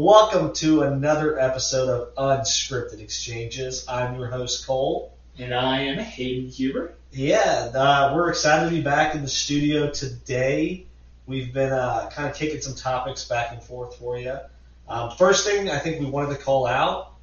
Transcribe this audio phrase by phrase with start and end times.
[0.00, 3.84] Welcome to another episode of Unscripted Exchanges.
[3.88, 5.12] I'm your host, Cole.
[5.36, 6.94] And I am Hayden Huber.
[7.10, 10.86] Yeah, uh, we're excited to be back in the studio today.
[11.26, 14.38] We've been uh, kind of kicking some topics back and forth for you.
[14.88, 17.14] Um, first thing I think we wanted to call out,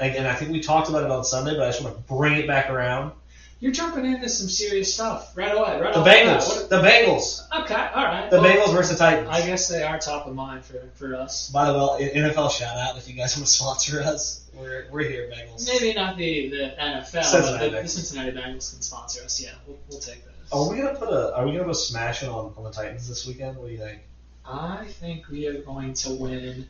[0.00, 2.32] and I think we talked about it on Sunday, but I just want to bring
[2.32, 3.12] it back around.
[3.60, 5.80] You're jumping into some serious stuff right away.
[5.80, 6.04] Right The.
[6.04, 6.68] Bengals.
[6.68, 7.40] The Bengals.
[7.62, 8.30] Okay, all right.
[8.30, 9.28] The Well, Bengals versus the Titans.
[9.30, 11.50] I guess they are top of mind for, for us.
[11.50, 14.48] By the way, NFL shout out if you guys want to sponsor us.
[14.54, 15.66] We're, we're here, Bengals.
[15.66, 19.40] Maybe not the, the NFL, Cincinnati but the, the Cincinnati Bengals can sponsor us.
[19.42, 20.34] Yeah, we'll, we'll take that.
[20.52, 21.36] Are we gonna put a?
[21.36, 23.56] Are we gonna go smashing on, on the Titans this weekend?
[23.58, 24.00] What do you think?
[24.46, 26.66] I think we are going to win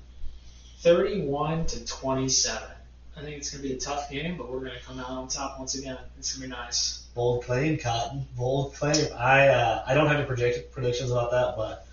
[0.81, 2.69] 31 to 27.
[3.19, 5.11] I think it's going to be a tough game, but we're going to come out
[5.11, 5.99] on top once again.
[6.19, 7.07] It's going to be nice.
[7.15, 8.27] Bold claim, Cotton.
[8.37, 9.09] Bold claim.
[9.17, 11.87] I uh, I don't have any predict- predictions about that, but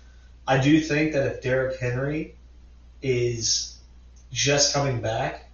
[0.46, 2.36] I do think that if Derrick Henry
[3.02, 3.76] is
[4.30, 5.50] just coming back,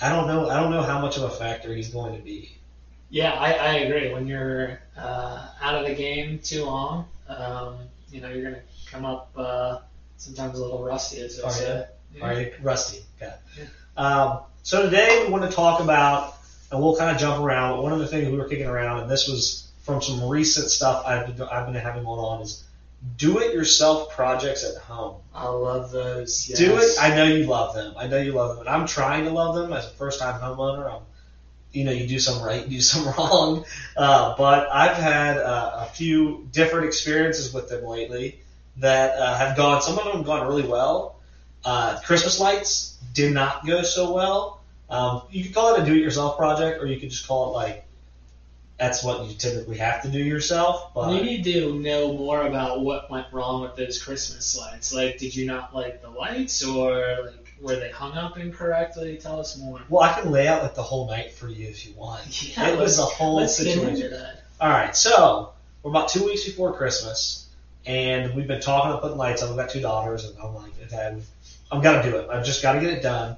[0.00, 0.48] I don't know.
[0.48, 2.56] I don't know how much of a factor he's going to be.
[3.10, 4.12] Yeah, I, I agree.
[4.12, 7.76] When you're uh, out of the game too long, um,
[8.10, 9.78] you know, you're going to come up uh,
[10.16, 11.86] sometimes a little rusty, as they Are say.
[12.20, 13.04] All right, Rusty.
[13.22, 13.32] Okay.
[13.56, 13.64] Yeah.
[13.96, 16.36] Um, so today we want to talk about,
[16.72, 17.76] and we'll kind of jump around.
[17.76, 20.70] But one of the things we were kicking around, and this was from some recent
[20.70, 22.64] stuff I've been, I've been having going on, is
[23.18, 25.20] do-it-yourself projects at home.
[25.34, 26.48] I love those.
[26.48, 26.58] Yes.
[26.58, 26.96] Do it.
[26.98, 27.92] I know you love them.
[27.98, 30.90] I know you love them, and I'm trying to love them as a first-time homeowner.
[30.90, 31.02] I'm,
[31.72, 33.66] you know, you do some right, you do some wrong.
[33.94, 38.40] Uh, but I've had uh, a few different experiences with them lately
[38.78, 39.82] that uh, have gone.
[39.82, 41.20] Some of them have gone really well.
[41.66, 44.53] Uh, Christmas lights did not go so well.
[44.90, 47.86] Um, you could call it a do-it-yourself project, or you could just call it like
[48.78, 50.92] that's what you typically have to do yourself.
[50.94, 54.92] But We need to know more about what went wrong with those Christmas lights.
[54.92, 59.16] Like, did you not like the lights, or like were they hung up incorrectly?
[59.16, 59.80] Tell us more.
[59.88, 62.22] well, I can lay out like the whole night for you if you want.
[62.56, 63.96] Yeah, it was a whole Let's get situation.
[63.96, 64.42] into that.
[64.60, 67.48] All right, so we're about two weeks before Christmas,
[67.86, 69.50] and we've been talking about putting lights on.
[69.50, 71.16] We've got two daughters, and I'm like, okay,
[71.70, 72.28] I'm gonna do it.
[72.28, 73.36] I've just got to get it done.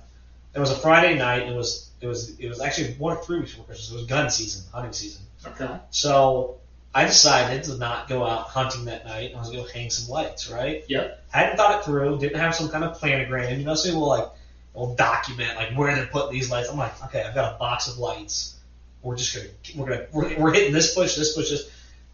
[0.56, 1.42] It was a Friday night.
[1.42, 3.92] It was it was it was actually one or three weeks before Christmas.
[3.92, 5.22] It was gun season, hunting season.
[5.46, 5.68] Okay.
[5.90, 6.56] So
[6.94, 9.32] I decided to not go out hunting that night.
[9.34, 10.82] I was gonna go hang some lights, right?
[10.88, 11.24] Yep.
[11.30, 12.18] Hadn't thought it through.
[12.18, 13.58] Didn't have some kind of planogram.
[13.58, 14.28] You know, so we'll like
[14.72, 16.70] we'll document like where they're putting these lights.
[16.70, 18.56] I'm like, okay, I've got a box of lights.
[19.02, 21.70] We're just gonna we're gonna we're, we're hitting this push, this push, this.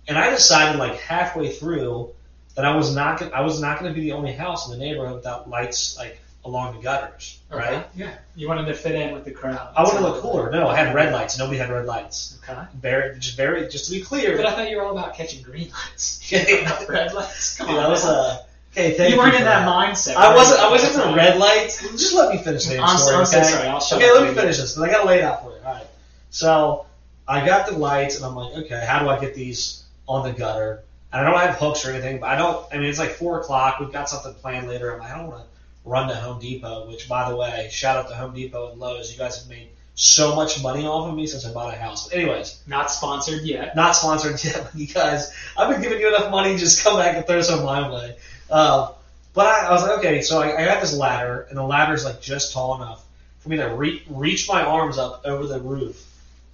[0.08, 2.12] And I decided like halfway through
[2.56, 4.78] that I was not gonna, I was not going to be the only house in
[4.78, 7.86] the neighborhood without lights like along the gutters, right?
[7.94, 8.14] Yeah.
[8.34, 9.72] You wanted to fit in with the crowd.
[9.76, 10.50] I wanted to look cooler.
[10.50, 11.38] No, I had red lights.
[11.38, 12.38] Nobody had red lights.
[12.42, 12.60] Okay.
[12.80, 14.36] Very, just very, just to be clear.
[14.36, 16.32] But I thought you were all about catching green lights.
[16.64, 17.56] Not red lights.
[17.56, 17.84] Come Dude, on.
[17.84, 18.94] I was uh, okay.
[18.94, 20.16] Thank you weren't for in that mindset.
[20.16, 20.60] I wasn't.
[20.60, 21.80] I wasn't for red lights.
[21.92, 23.24] Just let me finish the I'm, story.
[23.24, 23.46] So okay?
[23.46, 23.68] sorry.
[23.68, 25.64] I'll shut Okay, let me finish this because I gotta lay it out for you.
[25.64, 25.86] All right.
[26.30, 26.86] So
[27.28, 30.32] I got the lights, and I'm like, okay, how do I get these on the
[30.36, 30.82] gutter?
[31.12, 32.66] And I don't have hooks or anything, but I don't.
[32.72, 33.78] I mean, it's like four o'clock.
[33.78, 34.92] We've got something planned later.
[34.92, 35.51] I'm like, I don't want to
[35.84, 36.86] run to Home Depot.
[36.88, 39.12] Which, by the way, shout out to Home Depot and Lowe's.
[39.12, 42.08] You guys have made so much money off of me since I bought a house.
[42.08, 43.76] But anyways, Not sponsored yet.
[43.76, 46.56] not sponsored yet, but you guys, I've been giving you enough money.
[46.56, 48.16] Just come back and throw some my way.
[48.50, 48.92] Uh,
[49.34, 52.04] but I, I was like, okay, so I, I got this ladder, and the ladder's
[52.04, 53.04] like just tall enough
[53.40, 56.06] for me to re- reach my arms up over the roof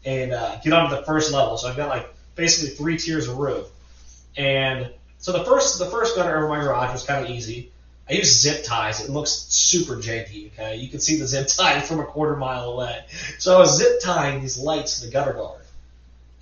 [0.04, 1.56] and uh, get onto the first level.
[1.58, 3.66] So I've got like basically three tiers of roof,
[4.36, 7.70] and so the first the first gutter over my garage was kind of easy.
[8.08, 9.00] I used zip ties.
[9.00, 10.52] It looks super janky.
[10.52, 13.04] Okay, you can see the zip tie from a quarter mile away.
[13.38, 15.62] So I was zip tying these lights to the gutter guard,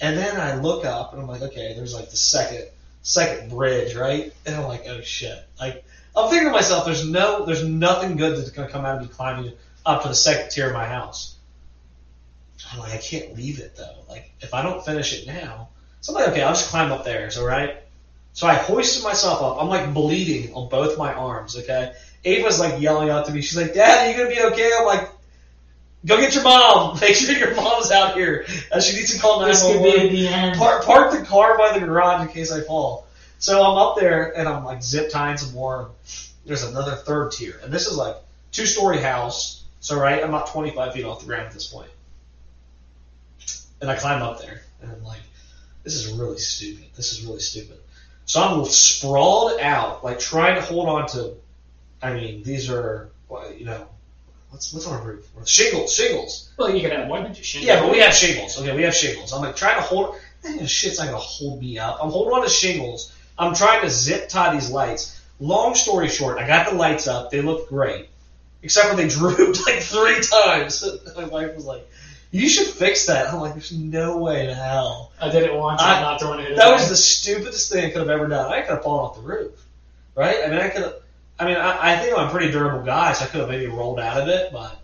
[0.01, 2.67] and then I look up and I'm like, okay, there's like the second
[3.03, 4.33] second bridge, right?
[4.45, 5.39] And I'm like, oh shit.
[5.61, 5.85] Like
[6.17, 9.09] I'm thinking to myself, there's no, there's nothing good that's gonna come out of me
[9.09, 9.53] climbing
[9.85, 11.37] up to the second tier of my house.
[12.73, 14.05] I'm like, I can't leave it though.
[14.09, 15.69] Like if I don't finish it now,
[16.01, 17.31] so I'm like, okay, I'll just climb up there.
[17.31, 17.83] So right.
[18.37, 19.63] So I hoisted myself up.
[19.63, 21.57] I'm like bleeding on both my arms.
[21.57, 21.95] Okay.
[22.23, 23.41] Ava's like yelling out to me.
[23.41, 24.71] She's like, Dad, are you gonna be okay?
[24.79, 25.09] I'm like,
[26.05, 26.99] Go get your mom.
[27.01, 28.45] Make sure your mom's out here.
[28.71, 30.59] Uh, she needs to call This could 911 be the end.
[30.59, 33.07] park, park the car by the garage in case I fall.
[33.39, 35.93] So I'm up there and I'm like zip tying some more.
[36.45, 38.17] There's another third tier, and this is like
[38.53, 39.65] two story house.
[39.81, 41.91] So right, I'm about 25 feet off the ground at this point.
[43.81, 45.21] And I climb up there, and I'm like,
[45.85, 46.85] this is really stupid.
[46.95, 47.79] This is really stupid.
[48.27, 51.35] So I'm sprawled out, like trying to hold on to.
[52.03, 53.09] I mean, these are,
[53.57, 53.87] you know,
[54.51, 55.27] what's what's on our roof?
[55.47, 56.51] Shingles, shingles.
[56.59, 57.67] Well, you can have one shingles.
[57.67, 58.61] Yeah, but we have shingles.
[58.61, 59.33] Okay, we have shingles.
[59.33, 60.17] I'm like trying to hold.
[60.67, 61.99] Shit's not gonna hold me up.
[62.03, 63.13] I'm holding on to shingles.
[63.39, 65.21] I'm trying to zip tie these lights.
[65.39, 67.31] Long story short, I got the lights up.
[67.31, 68.09] They look great.
[68.63, 70.85] except for they drooped like three times.
[71.17, 71.89] My wife was like,
[72.31, 75.81] "You should fix that." I'm like, "There's no way in hell." I did it once.
[75.81, 76.57] I- I'm not doing it.
[76.57, 78.53] That was the stupidest thing I could have ever done.
[78.53, 79.53] I could have fallen off the roof,
[80.15, 80.37] right?
[80.45, 80.95] I mean, I could have.
[81.39, 83.67] I mean, I, I think I'm a pretty durable guy, so I could have maybe
[83.67, 84.81] rolled out of it, but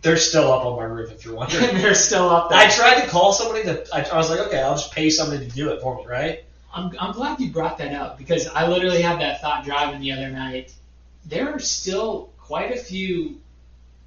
[0.00, 1.12] they're still up on my roof.
[1.12, 2.58] If you're wondering, they're still up there.
[2.58, 3.86] I tried to call somebody to.
[3.94, 6.44] I, I was like, okay, I'll just pay somebody to do it for me, right?
[6.74, 10.12] I'm, I'm glad you brought that up because I literally had that thought driving the
[10.12, 10.72] other night.
[11.24, 13.40] There are still quite a few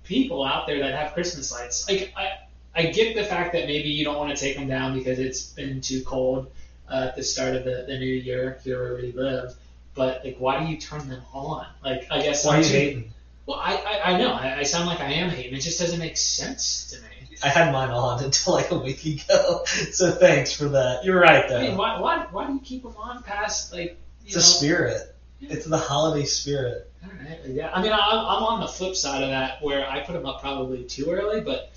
[0.08, 1.88] people out there that have Christmas lights.
[1.90, 2.40] Like I,
[2.76, 5.48] I get the fact that maybe you don't want to take them down because it's
[5.54, 6.52] been too cold
[6.90, 9.54] uh, at the start of the, the new year here where we live.
[9.94, 11.66] But like, why do you turn them on?
[11.84, 13.14] Like, I guess Why are you too- hating?
[13.48, 15.54] Well, I, I, I know I, I sound like I am hating.
[15.56, 17.38] It just doesn't make sense to me.
[17.42, 21.06] I had mine on until like a week ago, so thanks for that.
[21.06, 21.58] You're right though.
[21.58, 24.44] I mean, why, why, why do you keep them on past like it's you a
[24.44, 25.16] spirit.
[25.42, 26.92] It's the holiday spirit.
[27.04, 30.14] Alright, Yeah, I mean, I'm, I'm on the flip side of that where I put
[30.14, 31.72] them up probably too early, but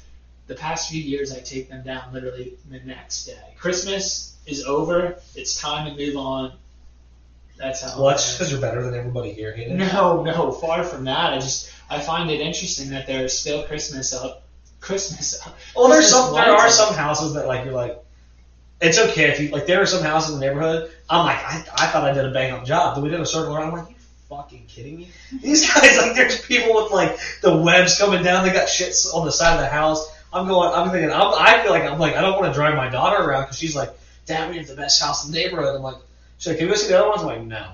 [0.46, 3.54] the past few years I take them down literally the next day.
[3.58, 5.16] Christmas is over.
[5.34, 6.52] It's time to move on.
[7.56, 7.98] That's how.
[7.98, 11.34] Well, I that's because you're better than everybody here, no, no, far from that.
[11.34, 14.46] I just I find it interesting that there's still Christmas up.
[14.80, 15.58] Christmas up.
[15.76, 16.34] Well, there's some.
[16.34, 18.02] There are some houses that like you're like,
[18.80, 19.66] it's okay if you like.
[19.66, 20.90] There are some houses in the neighborhood.
[21.08, 22.94] I'm like, I, I thought I did a bang up job.
[22.94, 23.68] but we did a circle around.
[23.68, 23.96] I'm like, you
[24.28, 25.10] fucking kidding me?
[25.42, 28.46] These guys like, there's people with like the webs coming down.
[28.46, 30.08] They got shit on the side of the house.
[30.32, 30.72] I'm going.
[30.72, 31.10] I'm thinking.
[31.10, 33.58] I'm, I feel like I'm like I don't want to drive my daughter around because
[33.58, 33.90] she's like,
[34.26, 35.74] Dad, we have the best house in the neighborhood.
[35.76, 35.96] I'm like,
[36.38, 37.22] she's like, can we go see the other ones?
[37.22, 37.72] I'm like, no.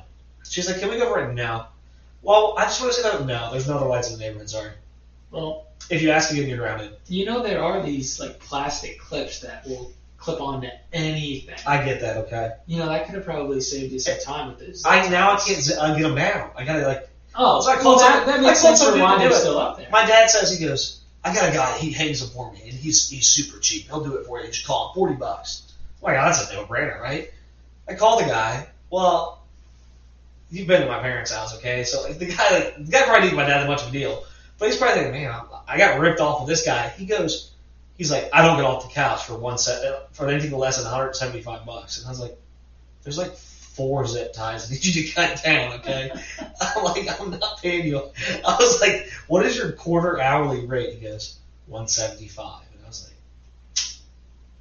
[0.48, 1.68] She's like, can we go right now?
[2.22, 3.26] Well, I just want to say that.
[3.26, 4.48] No, there's no other lights in the neighborhood.
[4.48, 4.70] Sorry.
[5.30, 6.92] Well, If you ask again, you're grounded.
[7.08, 11.54] you know there are these like plastic clips that will clip on to anything.
[11.66, 12.16] I get that.
[12.18, 12.50] Okay.
[12.66, 14.84] You know that could have probably saved you some time with this.
[14.84, 16.50] I now I can't z- get them down.
[16.56, 17.08] I gotta like.
[17.34, 19.76] Oh, So I well, called that, some- that makes sense for why they're still up
[19.78, 19.88] there.
[19.90, 21.00] My dad says he goes.
[21.24, 21.76] I got a guy.
[21.78, 23.86] He hangs them for me, and he's he's super cheap.
[23.88, 24.46] He'll do it for you.
[24.46, 25.72] Just call him forty bucks.
[26.00, 27.32] Oh my God, that's a no brainer, right?
[27.88, 28.68] I called the guy.
[28.90, 29.42] Well,
[30.50, 31.82] you've been to my parents' house, okay?
[31.84, 33.90] So like, the guy, like, the guy probably didn't my dad that much of a
[33.90, 34.24] deal,
[34.58, 36.88] but he's probably thinking, man, I, I got ripped off with this guy.
[36.90, 37.50] He goes,
[37.96, 40.84] he's like, I don't get off the couch for one set for anything less than
[40.84, 42.38] 175 bucks, and I was like,
[43.02, 43.34] there's like
[43.76, 44.70] four zip ties.
[44.70, 46.10] I need you to cut down, okay?
[46.60, 47.98] I'm like, I'm not paying you.
[48.46, 50.94] I was like, what is your quarter hourly rate?
[50.94, 52.62] He goes, 175.
[52.72, 53.92] And I was like,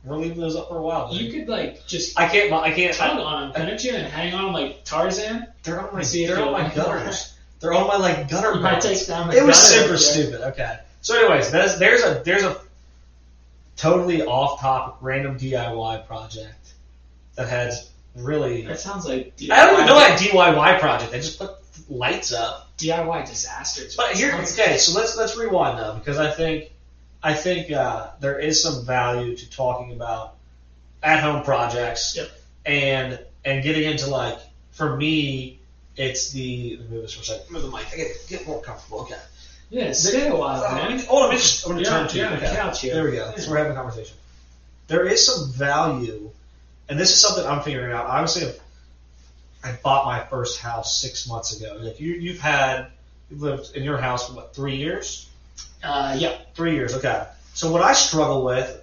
[0.03, 1.13] we're leaving those up for a while.
[1.13, 4.33] You could like just I can't, I can't, tug on them, couldn't you, and hang
[4.33, 5.47] on 'em like Tarzan?
[5.63, 7.35] they're on my, they're on my gutters.
[7.59, 10.41] They're on my like gutter You might take down It was super up stupid.
[10.49, 10.77] Okay.
[11.01, 12.59] So, anyways, there's there's a there's a
[13.77, 16.73] totally off topic random DIY project
[17.35, 18.63] that has really.
[18.63, 21.13] That sounds like DIY, I don't even know that DIY project.
[21.13, 21.51] I just put
[21.89, 22.63] lights up.
[22.77, 23.95] DIY disasters.
[23.95, 26.71] But here, okay, so let's let's rewind though, because I think
[27.23, 30.35] I think uh, there is some value to talking about
[31.01, 32.29] at home projects Yep.
[32.65, 34.39] and and getting into like
[34.71, 35.59] for me,
[35.95, 37.51] it's the let me move this for a second.
[37.51, 37.85] Move the mic.
[37.93, 39.01] I get get more comfortable.
[39.01, 39.15] Okay.
[39.69, 40.97] Yeah, stay a while, man.
[41.11, 42.33] Let me just I'm gonna You're turn to you're you.
[42.33, 42.55] on the Okay.
[42.55, 42.93] couch here.
[42.93, 43.33] There we go.
[43.37, 44.15] So we're having a conversation.
[44.87, 46.29] There is some value,
[46.87, 48.05] and this is something I'm figuring out.
[48.05, 48.53] Obviously,
[49.63, 51.77] I bought my first house six months ago.
[51.79, 52.87] Like you, you've had,
[53.31, 55.27] you've lived in your house for what three years?
[55.83, 56.37] Uh, yeah.
[56.53, 56.93] Three years.
[56.95, 57.25] Okay.
[57.55, 58.81] So what I struggle with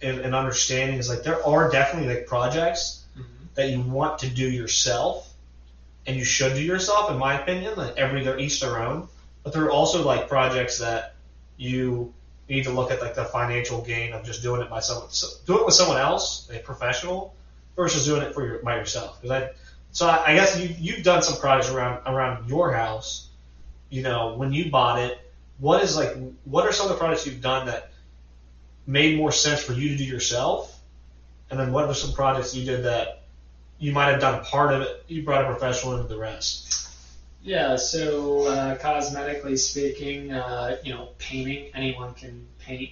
[0.00, 3.04] in, in understanding is like there are definitely like projects
[3.54, 5.28] that you want to do yourself,
[6.06, 7.74] and you should do yourself, in my opinion.
[7.76, 9.08] Like every they're each their own,
[9.42, 11.14] but there are also like projects that
[11.56, 12.12] you
[12.48, 15.28] need to look at like the financial gain of just doing it by someone, so,
[15.46, 17.34] do it with someone else, a professional,
[17.76, 19.20] versus doing it for your by yourself.
[19.20, 19.50] Because I,
[19.92, 23.28] so I, I guess you you've done some projects around around your house.
[23.90, 25.18] You know, when you bought it,
[25.58, 27.92] what is like what are some of the projects you've done that
[28.86, 30.74] made more sense for you to do yourself?
[31.50, 33.22] And then what are some projects you did that
[33.78, 36.87] you might have done part of it, you brought a professional into the rest?
[37.42, 42.90] Yeah, so uh, cosmetically speaking, uh, you know, painting, anyone can paint.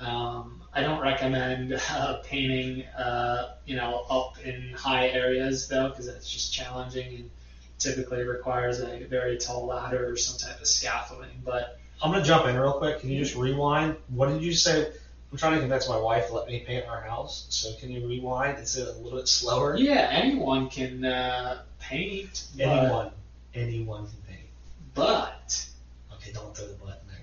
[0.00, 6.06] Um, I don't recommend uh, painting, uh, you know, up in high areas though, because
[6.06, 7.30] that's just challenging and
[7.78, 11.42] typically requires a very tall ladder or some type of scaffolding.
[11.44, 13.00] But I'm gonna jump in real quick.
[13.00, 13.96] Can you just rewind?
[14.08, 14.92] What did you say?
[15.32, 17.46] I'm trying to convince my wife to let me paint our house.
[17.50, 19.76] So can you rewind and say it a little bit slower?
[19.76, 22.46] yeah, anyone can uh, paint.
[22.58, 23.12] Anyone,
[23.54, 24.46] anyone can paint.
[24.94, 25.66] but
[26.14, 27.16] Okay, don't throw the button there.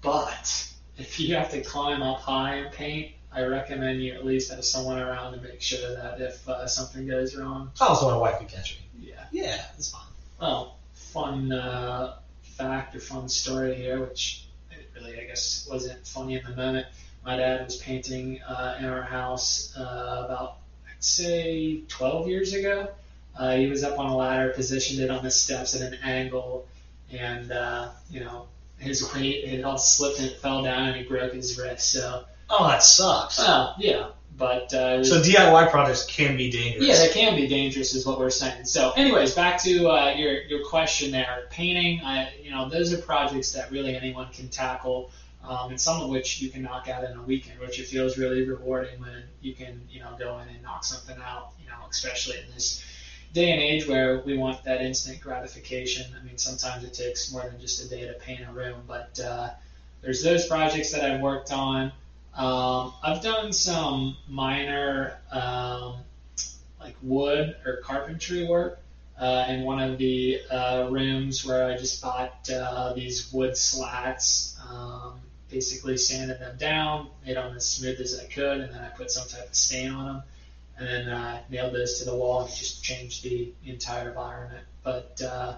[0.00, 4.50] But if you have to climb up high and paint, I recommend you at least
[4.52, 8.16] have someone around to make sure that if uh, something goes wrong, Oh, so my
[8.16, 9.08] wife could catch me.
[9.10, 9.24] yeah.
[9.32, 10.02] Yeah, it's fine.
[10.40, 14.46] Well, fun, uh, fact or fun story here, which
[14.94, 16.86] really I guess wasn't funny in the moment.
[17.24, 20.58] My dad was painting uh, in our house uh, about
[20.88, 22.88] I'd say 12 years ago.
[23.38, 26.66] Uh, he was up on a ladder, positioned it on the steps at an angle,
[27.12, 28.46] and uh, you know
[28.78, 31.92] his weight it all slipped and it fell down and he broke his wrist.
[31.92, 33.38] So Oh, that sucks.
[33.38, 36.86] well, yeah, but uh, was, So DIY projects can be dangerous.
[36.86, 38.66] yeah, they can be dangerous, is what we're saying.
[38.66, 41.46] So, anyways, back to uh, your your question there.
[41.50, 45.10] Painting, I, you know, those are projects that really anyone can tackle,
[45.42, 48.18] um, and some of which you can knock out in a weekend, which it feels
[48.18, 51.52] really rewarding when you can, you know, go in and knock something out.
[51.62, 52.84] You know, especially in this
[53.34, 56.06] day and age where we want that instant gratification.
[56.18, 59.18] I mean, sometimes it takes more than just a day to paint a room, but
[59.20, 59.50] uh,
[60.00, 61.92] there's those projects that I've worked on.
[62.34, 65.96] Um, I've done some minor um,
[66.80, 68.78] like wood or carpentry work
[69.18, 74.56] uh, in one of the uh, rooms where I just bought uh, these wood slats,
[74.70, 75.14] um,
[75.50, 79.10] basically sanded them down, made them as smooth as I could, and then I put
[79.10, 80.22] some type of stain on them,
[80.78, 84.64] and then uh, nailed those to the wall and just changed the entire environment.
[84.82, 85.56] But uh,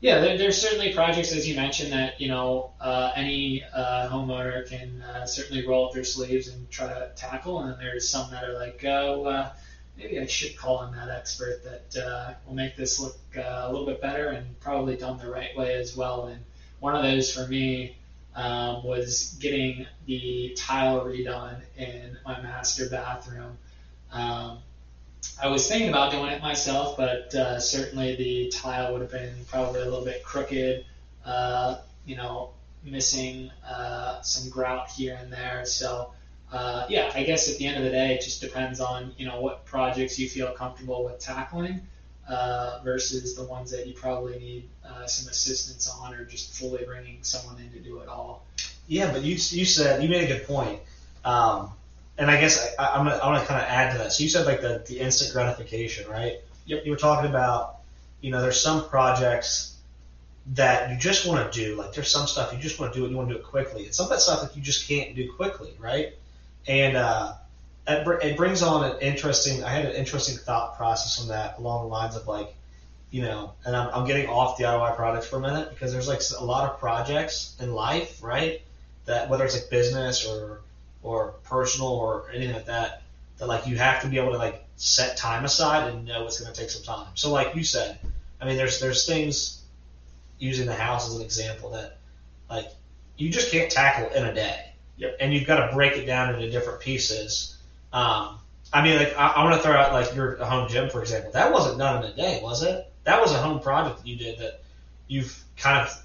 [0.00, 4.68] yeah, there, there's certainly projects, as you mentioned, that you know uh, any uh, homeowner
[4.68, 8.30] can uh, certainly roll up their sleeves and try to tackle, and then there's some
[8.30, 9.52] that are like, oh, uh,
[9.96, 14.00] maybe I should call in that expert that will make this look a little bit
[14.00, 16.26] better and probably done the right way as well.
[16.26, 16.42] And
[16.80, 17.96] one of those for me
[18.34, 23.58] um, was getting the tile redone in my master bathroom.
[24.12, 24.58] Um,
[25.42, 29.34] I was thinking about doing it myself, but uh, certainly the tile would have been
[29.48, 30.84] probably a little bit crooked,
[31.24, 32.50] uh, you know,
[32.84, 35.64] missing uh, some grout here and there.
[35.64, 36.12] So,
[36.52, 39.26] uh, yeah, I guess at the end of the day, it just depends on you
[39.26, 41.86] know what projects you feel comfortable with tackling
[42.28, 46.84] uh, versus the ones that you probably need uh, some assistance on, or just fully
[46.84, 48.46] bringing someone in to do it all.
[48.88, 50.80] Yeah, but you you said you made a good point.
[51.24, 51.70] Um,
[52.20, 54.12] and I guess I, I'm gonna I want to kind of add to that.
[54.12, 56.34] So you said like the, the instant gratification, right?
[56.66, 56.84] Yep.
[56.84, 57.78] You were talking about,
[58.20, 59.74] you know, there's some projects
[60.48, 61.76] that you just want to do.
[61.76, 63.10] Like there's some stuff you just want to do it.
[63.10, 63.86] You want to do it quickly.
[63.86, 66.14] And some of that stuff that you just can't do quickly, right?
[66.68, 67.32] And uh,
[67.88, 69.64] it, br- it brings on an interesting.
[69.64, 72.54] I had an interesting thought process on that along the lines of like,
[73.10, 76.06] you know, and I'm, I'm getting off the DIY products for a minute because there's
[76.06, 78.60] like a lot of projects in life, right?
[79.06, 80.60] That whether it's like business or
[81.02, 83.02] or personal or anything like that,
[83.38, 86.40] that like you have to be able to like set time aside and know it's
[86.40, 87.08] going to take some time.
[87.14, 87.98] So like you said,
[88.40, 89.62] I mean, there's there's things
[90.38, 91.98] using the house as an example that
[92.48, 92.68] like
[93.16, 94.72] you just can't tackle in a day.
[94.96, 95.16] Yep.
[95.20, 97.56] And you've got to break it down into different pieces.
[97.92, 98.38] Um,
[98.72, 101.32] I mean, like I, I want to throw out like your home gym for example.
[101.32, 102.90] That wasn't done in a day, was it?
[103.04, 104.62] That was a home project that you did that
[105.08, 106.02] you've kind of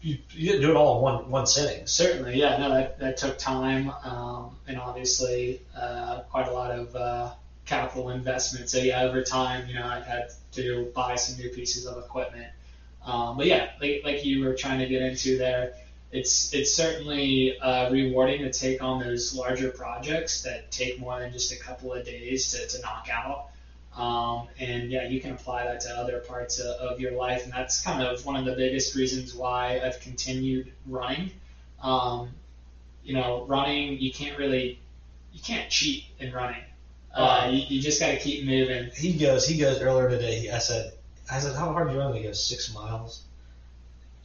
[0.00, 1.86] you, you didn't do it all in one one sitting.
[1.86, 2.56] Certainly, yeah.
[2.58, 7.30] No, that, that took time, um, and obviously uh, quite a lot of uh,
[7.64, 8.70] capital investment.
[8.70, 12.48] So yeah, over time, you know, I had to buy some new pieces of equipment.
[13.04, 15.74] Um, but yeah, like, like you were trying to get into there,
[16.10, 21.32] it's it's certainly uh, rewarding to take on those larger projects that take more than
[21.32, 23.50] just a couple of days to, to knock out.
[23.98, 27.52] Um, and yeah, you can apply that to other parts of, of your life, and
[27.52, 31.32] that's kind of one of the biggest reasons why I've continued running.
[31.82, 32.30] Um,
[33.02, 34.78] you know, running you can't really
[35.32, 36.62] you can't cheat in running.
[37.12, 38.90] Uh, you, you just got to keep moving.
[38.94, 39.48] He goes.
[39.48, 40.48] He goes earlier today.
[40.50, 40.92] I said,
[41.30, 42.14] I said, how hard do you run?
[42.14, 43.24] He goes six miles.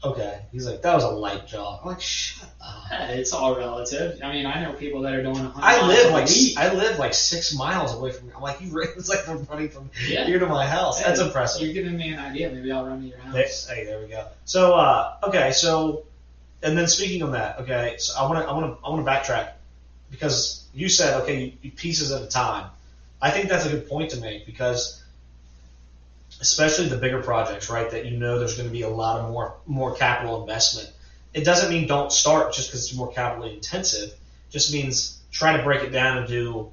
[0.05, 0.41] Okay.
[0.51, 1.79] He's like, that was a light jog.
[1.81, 2.83] I'm like, shut up.
[2.91, 4.19] It's all relative.
[4.23, 6.57] I mean, I know people that are doing 100 I live like week.
[6.57, 8.31] I live like six miles away from.
[8.35, 8.77] I'm like, you.
[8.81, 10.25] It's like I'm running from Yeah.
[10.25, 11.01] here to my house.
[11.01, 11.61] That's Hey, impressive.
[11.61, 12.49] You're giving me an idea.
[12.51, 13.67] Maybe I'll run to your house.
[13.69, 14.27] Hey, there we go.
[14.45, 16.03] So, uh, okay, so,
[16.61, 19.05] and then speaking of that, okay, so I want to, I want to, I want
[19.05, 19.51] to backtrack
[20.11, 22.69] because you said, okay, you, pieces at a time.
[23.21, 25.02] I think that's a good point to make because,
[26.41, 29.31] especially the bigger projects, right, that you know there's going to be a lot of
[29.31, 30.91] more, more capital investment.
[31.33, 34.09] It doesn't mean don't start just because it's more capital intensive.
[34.09, 36.71] It Just means try to break it down and do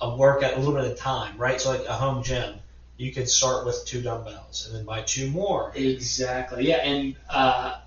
[0.00, 1.60] a workout a little bit at a time, right?
[1.60, 2.56] So like a home gym,
[2.96, 5.72] you could start with two dumbbells and then buy two more.
[5.74, 6.68] Exactly.
[6.68, 7.80] Yeah, and uh,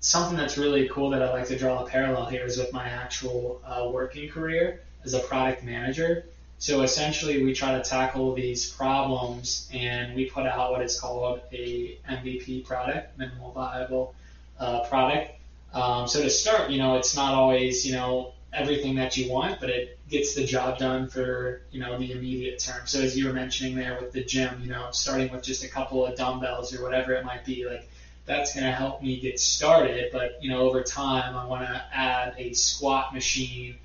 [0.00, 2.88] something that's really cool that I like to draw a parallel here is with my
[2.88, 6.26] actual uh, working career as a product manager.
[6.64, 11.42] So essentially, we try to tackle these problems, and we put out what is called
[11.52, 14.14] a MVP product, minimal viable
[14.58, 15.32] uh, product.
[15.74, 19.60] Um, so to start, you know, it's not always you know everything that you want,
[19.60, 22.86] but it gets the job done for you know the immediate term.
[22.86, 25.68] So as you were mentioning there with the gym, you know, starting with just a
[25.68, 27.86] couple of dumbbells or whatever it might be, like
[28.24, 30.08] that's going to help me get started.
[30.12, 33.76] But you know, over time, I want to add a squat machine.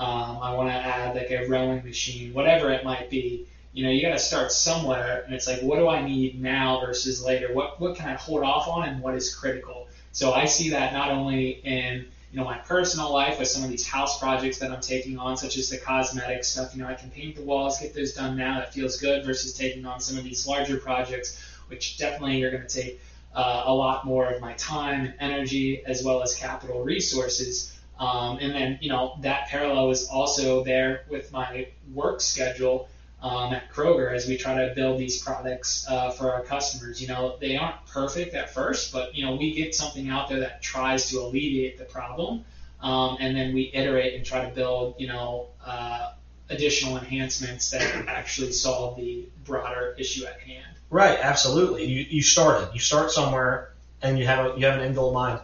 [0.00, 3.46] Um, I want to add like a rowing machine, whatever it might be.
[3.74, 6.80] You know, you got to start somewhere, and it's like, what do I need now
[6.80, 7.52] versus later?
[7.52, 9.88] What what can I hold off on, and what is critical?
[10.12, 13.68] So I see that not only in you know my personal life with some of
[13.68, 16.74] these house projects that I'm taking on, such as the cosmetic stuff.
[16.74, 18.58] You know, I can paint the walls, get those done now.
[18.58, 21.38] That feels good versus taking on some of these larger projects,
[21.68, 23.02] which definitely are going to take
[23.34, 27.76] uh, a lot more of my time and energy as well as capital resources.
[28.00, 32.88] Um, and then, you know, that parallel is also there with my work schedule
[33.22, 37.02] um, at Kroger as we try to build these products uh, for our customers.
[37.02, 40.40] You know, they aren't perfect at first, but, you know, we get something out there
[40.40, 42.46] that tries to alleviate the problem.
[42.80, 46.14] Um, and then we iterate and try to build, you know, uh,
[46.48, 50.74] additional enhancements that actually solve the broader issue at hand.
[50.88, 51.84] Right, absolutely.
[51.84, 52.70] You you started.
[52.72, 55.40] You start somewhere, and you have a, you have an end goal in mind.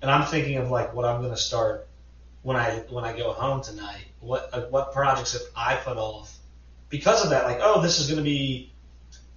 [0.00, 1.87] And I'm thinking of like what I'm going to start
[2.42, 4.04] when I when I go home tonight.
[4.20, 6.34] What uh, what projects have I put off
[6.88, 7.44] because of that?
[7.44, 8.72] Like, oh, this is going to be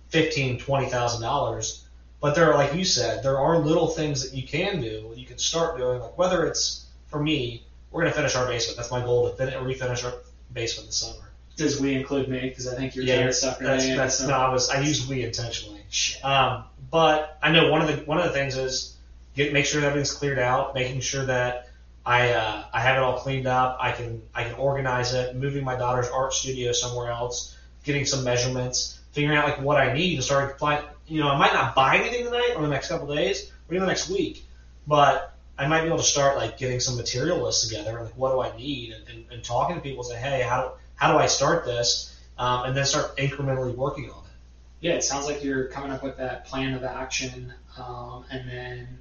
[0.09, 1.85] fifteen, twenty thousand dollars.
[2.19, 5.11] But there are, like you said, there are little things that you can do.
[5.15, 5.99] You can start doing.
[5.99, 8.77] Like whether it's for me, we're going to finish our basement.
[8.77, 10.13] That's my goal to fin- refinish our
[10.53, 11.27] basement this summer.
[11.57, 12.41] Does we include me?
[12.41, 14.33] Because I think you're Yeah, you're- sucker That's in, that's so- no.
[14.35, 15.81] I was I used we intentionally.
[16.23, 18.95] Um, but I know one of the one of the things is
[19.35, 21.69] get make sure that everything's cleared out, making sure that
[22.05, 23.77] I uh, I have it all cleaned up.
[23.79, 25.35] I can I can organize it.
[25.35, 27.57] Moving my daughter's art studio somewhere else.
[27.83, 28.99] Getting some measurements.
[29.11, 30.83] Figuring out like what I need to plan.
[31.07, 33.81] You know, I might not buy anything tonight or the next couple days or even
[33.81, 34.45] the next week,
[34.87, 38.31] but I might be able to start like getting some material lists together like what
[38.31, 40.03] do I need and, and, and talking to people.
[40.03, 42.17] Say, hey, how do how do I start this?
[42.37, 44.31] Um, and then start incrementally working on it.
[44.79, 48.99] Yeah, it sounds like you're coming up with that plan of action, um, and then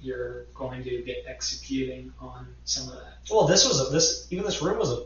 [0.00, 3.18] you're going to get executing on some of that.
[3.30, 5.04] Well, this was a, this even this room was a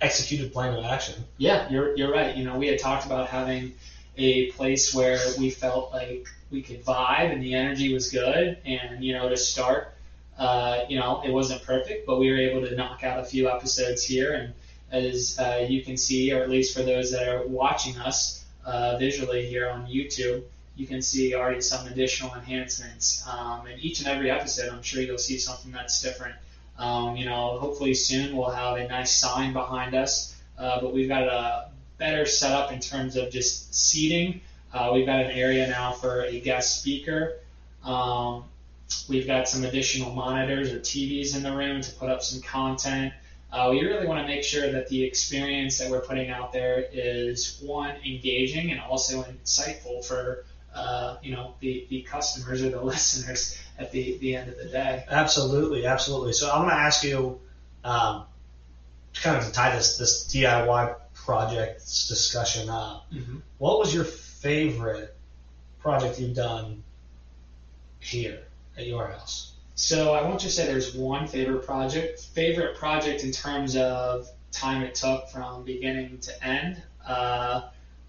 [0.00, 1.22] executed plan of action.
[1.38, 2.36] Yeah, you're you're right.
[2.36, 3.74] You know, we had talked about having
[4.16, 9.04] a place where we felt like we could vibe and the energy was good, and
[9.04, 9.94] you know, to start,
[10.38, 13.48] uh, you know, it wasn't perfect, but we were able to knock out a few
[13.48, 14.54] episodes here, and
[14.90, 18.96] as uh, you can see, or at least for those that are watching us uh,
[18.98, 20.42] visually here on YouTube,
[20.80, 23.22] you can see already some additional enhancements.
[23.28, 26.34] Um, and each and every episode, I'm sure you'll see something that's different.
[26.78, 31.08] Um, you know, hopefully soon we'll have a nice sign behind us, uh, but we've
[31.08, 34.40] got a better setup in terms of just seating.
[34.72, 37.34] Uh, we've got an area now for a guest speaker.
[37.84, 38.44] Um,
[39.06, 43.12] we've got some additional monitors or TVs in the room to put up some content.
[43.52, 46.86] Uh, we really want to make sure that the experience that we're putting out there
[46.90, 52.80] is one engaging and also insightful for uh, you know the, the customers or the
[52.82, 55.04] listeners at the, the end of the day.
[55.08, 56.32] Absolutely, absolutely.
[56.32, 57.40] So I'm going to ask you,
[57.84, 58.24] um,
[59.14, 63.06] kind of to tie this this DIY project discussion up.
[63.12, 63.38] Mm-hmm.
[63.58, 65.16] What was your favorite
[65.80, 66.82] project you've done
[67.98, 68.42] here
[68.76, 69.54] at your house?
[69.74, 72.20] So I won't just say there's one favorite project.
[72.20, 77.62] Favorite project in terms of time it took from beginning to end uh,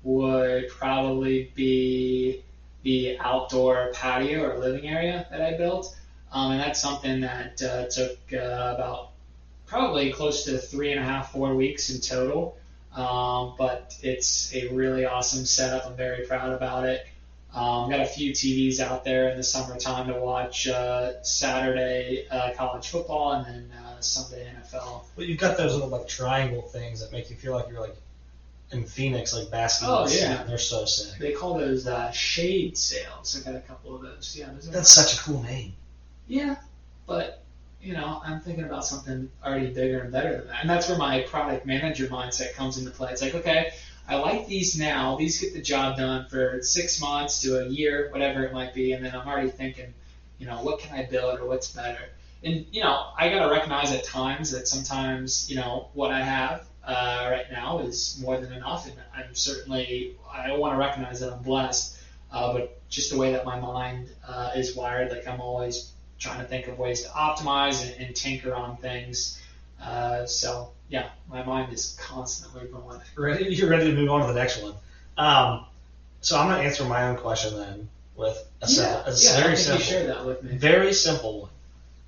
[0.03, 2.43] would probably be
[2.83, 5.95] the outdoor patio or living area that I built.
[6.31, 9.11] Um, and that's something that uh, took uh, about
[9.67, 12.57] probably close to three and a half, four weeks in total.
[12.95, 15.85] Um, but it's a really awesome setup.
[15.85, 17.05] I'm very proud about it.
[17.53, 22.51] Um, got a few TVs out there in the summertime to watch uh, Saturday uh,
[22.55, 25.03] college football and then uh, Sunday NFL.
[25.15, 27.97] Well, you've got those little like triangle things that make you feel like you're like
[28.71, 30.05] in Phoenix, like basketball.
[30.07, 30.43] Oh, yeah.
[30.43, 31.19] they're so sick.
[31.19, 33.39] They call those uh, shade sails.
[33.39, 34.35] I got a couple of those.
[34.37, 35.73] Yeah, those That's such a cool name.
[36.27, 36.55] Yeah,
[37.05, 37.43] but
[37.81, 40.97] you know, I'm thinking about something already bigger and better than that, and that's where
[40.97, 43.11] my product manager mindset comes into play.
[43.11, 43.71] It's like, okay,
[44.07, 48.09] I like these now; these get the job done for six months to a year,
[48.11, 49.93] whatever it might be, and then I'm already thinking,
[50.37, 52.09] you know, what can I build or what's better?
[52.43, 56.67] And you know, I gotta recognize at times that sometimes, you know, what I have
[56.83, 61.31] uh, right now is more than enough, and I'm certainly I want to recognize that
[61.31, 61.97] I'm blessed.
[62.31, 66.39] Uh, but just the way that my mind uh, is wired, like I'm always trying
[66.39, 69.41] to think of ways to optimize and, and tinker on things.
[69.81, 73.01] Uh, so yeah, my mind is constantly going.
[73.17, 73.53] Ready?
[73.53, 74.73] You're ready to move on to the next one.
[75.17, 75.65] Um,
[76.21, 79.57] so I'm gonna answer my own question then with a, sim- yeah, a yeah, very
[79.57, 80.55] simple, you shared that with me.
[80.57, 81.49] very simple one.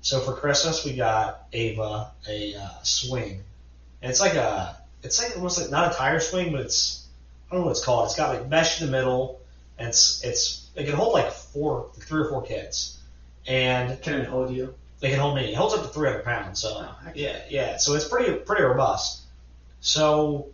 [0.00, 3.42] So for Christmas we got Ava a uh, swing,
[4.04, 7.06] and it's like a, it's like almost like not a tire swing, but it's
[7.48, 8.04] I don't know what it's called.
[8.04, 9.40] It's got like mesh in the middle,
[9.78, 13.00] and it's it's it can hold like four, three or four kids,
[13.46, 14.74] and Can it hold you?
[15.00, 15.52] they can hold me.
[15.52, 17.78] It holds up to 300 pounds, so Oh, yeah, yeah.
[17.78, 19.22] So it's pretty pretty robust.
[19.80, 20.48] So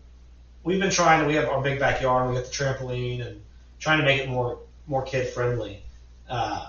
[0.63, 1.23] we've been trying.
[1.23, 2.29] To we have our big backyard.
[2.29, 3.41] We got the trampoline and
[3.81, 5.83] trying to make it more more kid friendly.
[6.29, 6.69] Uh,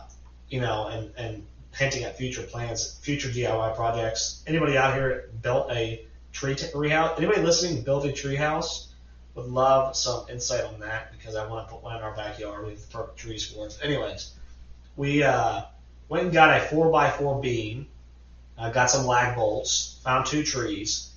[0.49, 4.43] you know, and and hinting at future plans, future DIY projects.
[4.47, 7.17] Anybody out here built a tree t- treehouse?
[7.17, 8.93] Anybody listening built a tree house?
[9.35, 12.67] Would love some insight on that because I want to put one in our backyard.
[12.67, 13.77] Have the perfect trees for it.
[13.81, 14.33] Anyways,
[14.97, 15.61] we uh,
[16.09, 17.87] went and got a four by four beam.
[18.57, 19.99] Uh, got some lag bolts.
[20.03, 21.11] Found two trees.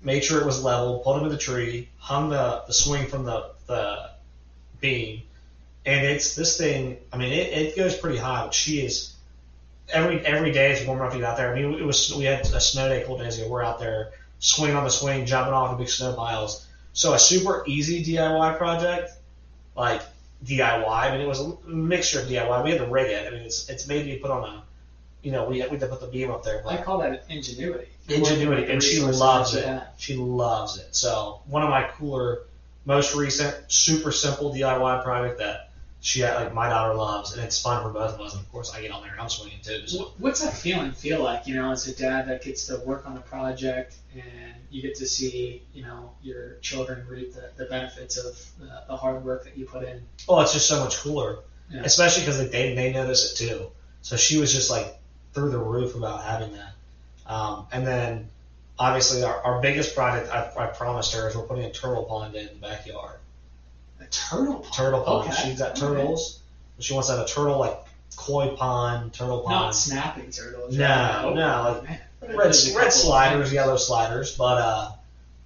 [0.00, 1.00] Made sure it was level.
[1.00, 1.88] pulled them in the tree.
[1.98, 4.10] Hung the, the swing from the, the
[4.80, 5.22] beam.
[5.84, 6.98] And it's this thing.
[7.12, 8.44] I mean, it, it goes pretty high.
[8.44, 9.14] But she is
[9.92, 11.52] every every day it's warm enough to get out there.
[11.52, 13.48] I mean, it was we had a snow day a couple days ago.
[13.48, 16.68] We're out there swinging on the swing, jumping off the big snow piles.
[16.92, 19.12] So a super easy DIY project,
[19.74, 20.02] like
[20.44, 20.86] DIY.
[20.86, 22.64] I mean, it was a mixture of DIY.
[22.64, 23.26] We had to rig it.
[23.26, 24.62] I mean, it's it's made me put on a,
[25.22, 26.62] you know, we had, we had to put the beam up there.
[26.66, 27.88] I call that ingenuity.
[28.08, 29.64] Ingenuity, and she loves it.
[29.64, 29.88] have.
[29.96, 30.94] she loves it.
[30.94, 32.40] So one of my cooler,
[32.84, 35.71] most recent, super simple DIY project that
[36.02, 38.32] she like my daughter loves, and it's fun for both of us.
[38.34, 39.86] And of course, I get on there and I'm swinging too.
[39.86, 43.08] So What's that feeling feel like, you know, as a dad that gets to work
[43.08, 47.66] on a project and you get to see, you know, your children reap the, the
[47.66, 50.02] benefits of the, the hard work that you put in?
[50.28, 51.38] Oh, it's just so much cooler,
[51.70, 51.82] Yeah.
[51.84, 53.70] especially because they they notice it too.
[54.02, 54.98] So she was just like
[55.34, 56.72] through the roof about having that.
[57.32, 58.28] Um, and then
[58.76, 62.34] obviously our, our biggest project I, I promised her is we're putting a turtle pond
[62.34, 63.20] in the backyard.
[64.12, 64.72] Turtle pond.
[64.74, 65.30] Turtle pond.
[65.30, 65.42] Okay.
[65.42, 65.80] She's got Okay.
[65.80, 66.40] turtles.
[66.78, 67.78] She wants to have a turtle like
[68.16, 69.50] koi pond, turtle pond.
[69.52, 70.76] Not snapping turtles.
[70.76, 71.34] No, right?
[71.34, 74.90] no, like red, red sliders, yellow sliders, but uh,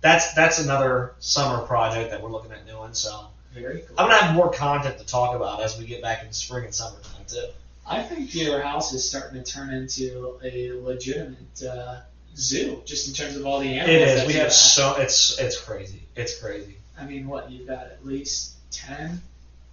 [0.01, 2.93] that's that's another summer project that we're looking at doing.
[2.95, 3.97] So Very cool.
[3.99, 6.75] I'm gonna have more content to talk about as we get back into spring and
[6.75, 7.47] summertime too.
[7.89, 12.01] I think your house is starting to turn into a legitimate uh,
[12.37, 13.91] zoo, just in terms of all the animals.
[13.91, 14.27] It is.
[14.27, 16.03] We have so it's it's crazy.
[16.17, 16.79] It's crazy.
[16.99, 19.23] I mean, what you've got at least ten.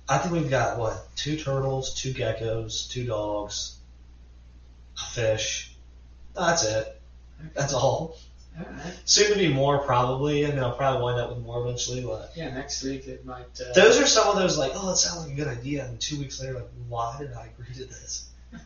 [0.08, 3.78] I think we've got what two turtles, two geckos, two dogs,
[5.02, 5.76] a fish.
[6.36, 7.02] That's it.
[7.54, 8.18] That's all.
[8.58, 8.94] All right.
[9.06, 12.02] Soon to be more probably, and I'll probably wind up with more eventually.
[12.02, 13.60] But Yeah, next week it might.
[13.60, 16.00] Uh, those are some of those like, oh, that sounds like a good idea, and
[16.00, 18.30] two weeks later, like, why did I agree to this?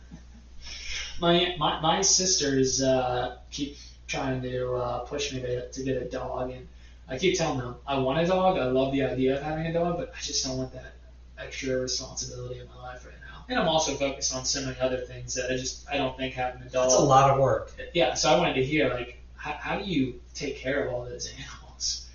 [1.20, 6.06] My my my sisters uh, keep trying to uh, push me to, to get a
[6.06, 6.68] dog, and
[7.10, 8.58] I keep telling them I want a dog.
[8.58, 10.94] I love the idea of having a dog, but I just don't want that
[11.38, 13.46] extra responsibility in my life right now.
[13.48, 16.34] And I'm also focused on so many other things that I just I don't think
[16.34, 16.84] having a dog.
[16.90, 17.72] That's a lot of work.
[17.94, 21.06] Yeah, so I wanted to hear like how, how do you take care of all
[21.06, 22.08] those animals?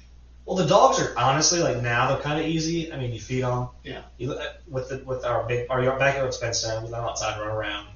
[0.44, 2.92] Well, the dogs are honestly like now they're kind of easy.
[2.92, 3.68] I mean, you feed them.
[3.84, 4.02] Yeah.
[4.18, 4.36] You
[4.68, 6.82] with the with our big our yard- backyard's fenced in.
[6.82, 7.86] We let them outside run around.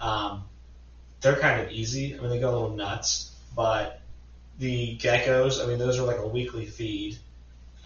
[0.00, 0.44] Um,
[1.20, 2.16] they're kind of easy.
[2.16, 3.95] I mean, they go a little nuts, but
[4.58, 7.18] the geckos, I mean, those are like a weekly feed.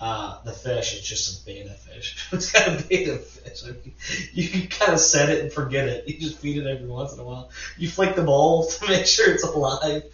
[0.01, 2.27] Uh, the fish, it's just a betta fish.
[2.33, 3.63] it's got a betta fish.
[3.65, 3.95] I mean,
[4.33, 6.09] you can kind of set it and forget it.
[6.09, 7.51] You just feed it every once in a while.
[7.77, 10.05] You flick the bowl to make sure it's alive.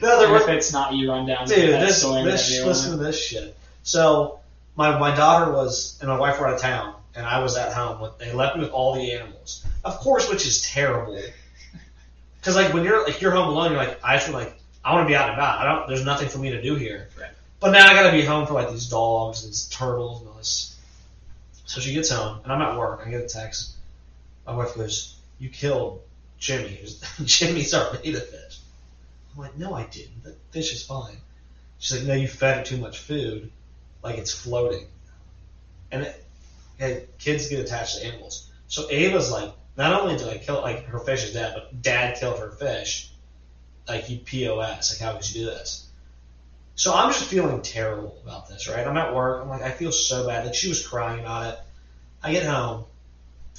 [0.00, 2.90] No, if it's not, you run down to Dude, this, this get a new listen
[2.92, 3.56] to this shit.
[3.82, 4.38] So
[4.76, 7.72] my my daughter was and my wife were out of town, and I was at
[7.72, 8.00] home.
[8.00, 11.20] With, they left me with all the animals, of course, which is terrible.
[12.40, 15.06] Because like when you're like you're home alone, you're like I want like I want
[15.06, 15.58] to be out and about.
[15.58, 15.88] I don't.
[15.88, 17.08] There's nothing for me to do here.
[17.18, 17.30] Right.
[17.60, 20.30] But now I got to be home for like these dogs and these turtles and
[20.30, 20.76] all this.
[21.66, 23.02] So she gets home, and I'm at work.
[23.04, 23.76] I get a text.
[24.46, 26.00] My wife goes, "You killed
[26.38, 26.80] Jimmy.
[27.24, 28.58] Jimmy's our betta fish."
[29.34, 30.24] I'm like, "No, I didn't.
[30.24, 31.16] The fish is fine."
[31.78, 33.50] She's like, "No, you fed it too much food,
[34.02, 34.86] like it's floating."
[35.90, 38.50] And it, kids get attached to animals.
[38.68, 42.18] So Ava's like, not only did I kill like her fish is dead, but Dad
[42.18, 43.10] killed her fish.
[43.88, 44.92] Like you POS.
[44.92, 45.86] Like how could you do this?
[46.74, 48.86] So I'm just feeling terrible about this, right?
[48.86, 49.42] I'm at work.
[49.42, 50.44] I'm like, I feel so bad.
[50.46, 51.60] Like she was crying about it.
[52.22, 52.84] I get home.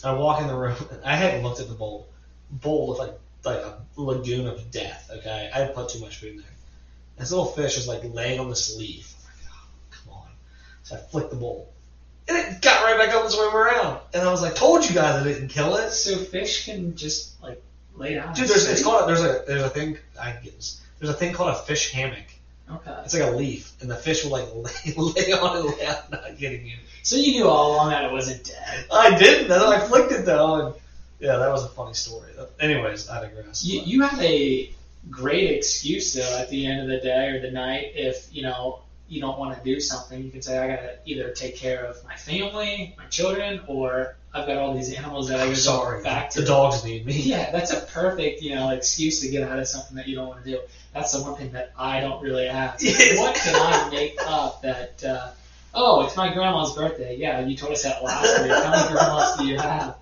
[0.03, 0.77] I walk in the room.
[1.05, 2.07] I hadn't looked at the bowl.
[2.49, 5.09] Bowl looked like like a lagoon of death.
[5.13, 6.45] Okay, I put too much food in there.
[7.17, 9.13] This little fish was like laying on this leaf.
[9.19, 10.27] I'm like, oh, come on.
[10.83, 11.73] So I flicked the bowl,
[12.27, 13.99] and it got right back up and swam around.
[14.13, 15.91] And I was like, told you guys I didn't kill it.
[15.91, 17.61] So fish can just like
[18.33, 20.81] Dude, there's it's called there's a there's a thing I this.
[20.99, 22.25] There's a thing called a fish hammock.
[22.71, 22.95] Okay.
[23.03, 25.77] It's like a leaf, and the fish will like lay, lay on it.
[25.77, 26.77] Lay out, not getting you.
[27.03, 28.85] So you knew all along that it wasn't dead.
[28.91, 29.47] I didn't.
[29.47, 30.75] Then I flicked it though, and
[31.19, 32.31] yeah, that was a funny story.
[32.59, 33.65] Anyways, I digress.
[33.65, 34.71] You, but- you have a
[35.09, 38.81] great excuse though at the end of the day or the night if you know
[39.09, 42.03] you don't want to do something, you can say, I gotta either take care of
[42.05, 45.99] my family, my children, or I've got all these animals that I I'm sorry.
[45.99, 46.41] go back to.
[46.41, 47.19] The dogs need me.
[47.19, 50.27] Yeah, that's a perfect, you know, excuse to get out of something that you don't
[50.27, 50.59] want to do.
[50.93, 52.79] That's the one thing that I don't really have.
[53.15, 55.03] What can I make up that?
[55.03, 55.31] Uh,
[55.73, 57.17] oh, it's my grandma's birthday.
[57.17, 58.51] Yeah, you told us that last week.
[58.51, 59.95] How many grandmas do you have?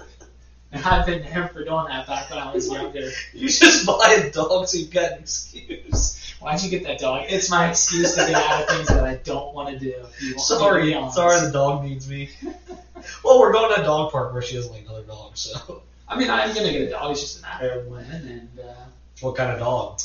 [0.73, 3.09] I've been there for doing that back when I was younger.
[3.33, 6.35] You just buy a dog so you've got an excuse.
[6.39, 7.25] Why'd you get that dog?
[7.29, 9.89] It's my excuse to get out of things that I don't want to do.
[9.89, 12.29] If you want me to Sorry, sorry, the dog needs me.
[13.23, 15.39] well, we're going to a dog park where she doesn't like other dogs.
[15.39, 17.11] So, I mean, I'm gonna get a dog.
[17.11, 18.85] It's just a matter of when, and uh,
[19.21, 20.01] what kind of dog?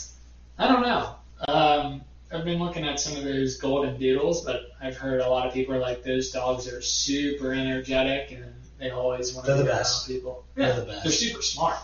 [0.59, 1.15] I don't know.
[1.49, 5.47] Um, I've been looking at some of those golden doodles, but I've heard a lot
[5.47, 8.45] of people are like those dogs are super energetic and
[8.83, 10.07] they always want to They're be the around best.
[10.09, 10.45] people.
[10.55, 11.03] They're Yeah, the best.
[11.05, 11.77] they're super smart.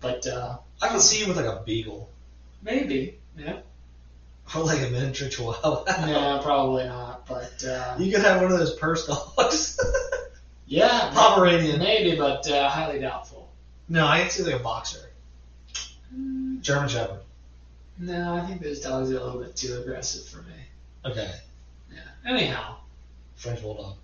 [0.00, 2.10] But uh, I can see you with like a beagle
[2.62, 3.60] maybe, yeah,
[4.54, 5.84] or like a miniature chihuahua.
[6.06, 7.26] no, probably not.
[7.26, 9.80] But uh, You could have one of those purse dogs.
[10.66, 11.78] yeah, Pomeranian.
[11.78, 13.48] maybe, but uh, highly doubtful.
[13.88, 15.08] No, I can see like a boxer.
[16.60, 17.20] German Shepherd.
[17.98, 20.54] No, I think those dogs are a little bit too aggressive for me.
[21.04, 21.30] Okay.
[21.92, 22.00] Yeah.
[22.30, 22.76] Anyhow,
[23.36, 23.96] French Bulldog.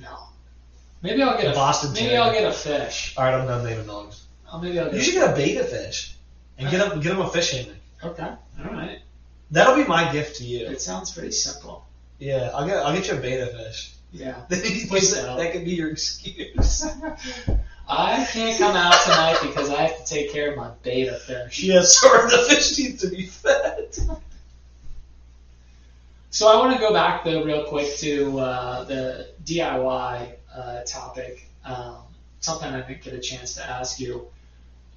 [0.00, 0.18] no.
[1.02, 2.16] Maybe I'll get a Boston maybe.
[2.16, 3.14] I'll get a fish.
[3.16, 4.24] All right, I'm done naming dogs.
[4.50, 4.94] Oh, maybe I'll get.
[4.94, 6.14] You should get a betta fish
[6.58, 7.76] and get them get them a fish hammock.
[8.04, 8.22] Okay.
[8.64, 9.00] All right.
[9.50, 10.66] That'll be my gift to you.
[10.66, 11.86] It sounds pretty simple.
[12.18, 13.94] Yeah, I'll get I'll get you a betta fish.
[14.12, 14.44] Yeah.
[14.48, 15.36] Don't.
[15.38, 16.86] that could be your excuse.
[17.88, 21.62] I can't come out tonight because I have to take care of my betta fish.
[21.62, 23.98] yes, sorry, the fish needs to be fed.
[26.30, 31.46] So I want to go back though real quick to uh, the DIY uh, topic.
[31.64, 31.96] Um,
[32.40, 34.28] something I didn't get a chance to ask you.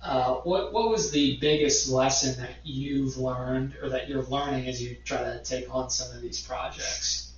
[0.02, 4.82] Uh, what what was the biggest lesson that you've learned or that you're learning as
[4.82, 7.32] you try to take on some of these projects?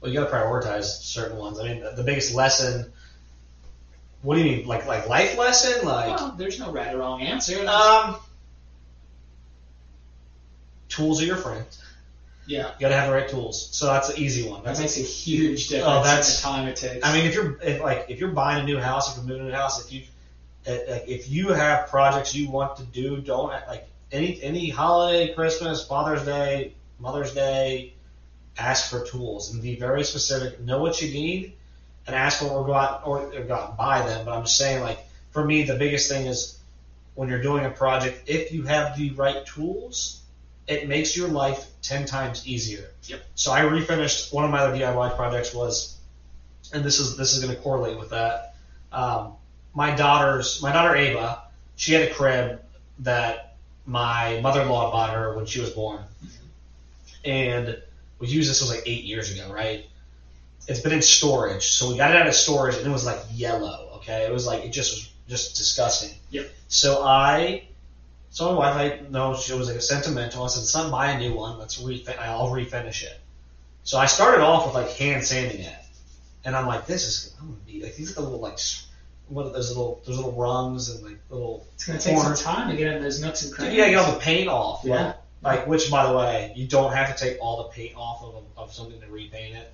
[0.00, 1.58] Well, you got to prioritize certain ones.
[1.58, 2.92] I mean, the, the biggest lesson.
[4.22, 7.22] What do you mean, like like life lesson, like well, there's no right or wrong
[7.22, 7.66] answer.
[7.66, 8.16] um,
[10.88, 11.64] tools are your friend.
[12.46, 13.68] Yeah, You got to have the right tools.
[13.72, 14.62] So that's an easy one.
[14.64, 17.04] that makes a huge difference Oh, that's- in the time it takes.
[17.06, 19.52] I mean, if you're if, like if you're buying a new house, if you're moving
[19.52, 20.02] a house, if you
[20.68, 25.86] uh, if you have projects you want to do, don't like any any holiday, Christmas,
[25.86, 27.92] Father's Day, Mother's Day,
[28.58, 30.60] ask for tools and be very specific.
[30.60, 31.52] Know what you need,
[32.06, 34.24] and ask for or go out or, or go out and buy them.
[34.24, 34.98] But I'm just saying, like
[35.30, 36.58] for me, the biggest thing is
[37.14, 40.20] when you're doing a project, if you have the right tools,
[40.66, 42.90] it makes your life ten times easier.
[43.04, 43.24] Yep.
[43.34, 45.96] So I refinished one of my other DIY projects was
[46.72, 48.54] and this is this is going to correlate with that.
[48.92, 49.34] Um,
[49.74, 51.42] my daughter's my daughter Ava,
[51.76, 52.60] she had a crib
[53.00, 56.02] that my mother-in-law bought her when she was born,
[57.24, 57.80] and
[58.18, 59.86] we used this was like eight years ago, right?
[60.68, 63.20] It's been in storage, so we got it out of storage, and it was like
[63.32, 63.90] yellow.
[63.96, 66.16] Okay, it was like it just was just disgusting.
[66.30, 66.50] Yep.
[66.68, 67.68] So I,
[68.36, 70.44] so my wife, I know she was like a sentimental.
[70.44, 71.58] I said, "Son, buy a new one.
[71.58, 72.18] Let's refin.
[72.18, 73.18] I'll refinish it."
[73.82, 75.78] So I started off with like hand sanding it,
[76.44, 78.58] and I'm like, "This is I'm gonna be like these are the little like
[79.28, 82.68] what are those little those little rungs and like little it's gonna take some time
[82.68, 83.72] to get in those nooks and crannies.
[83.72, 84.82] you gotta get all the paint off.
[84.84, 85.14] Yeah.
[85.40, 88.22] Like, like, which, by the way, you don't have to take all the paint off
[88.22, 89.72] of, of something to repaint it.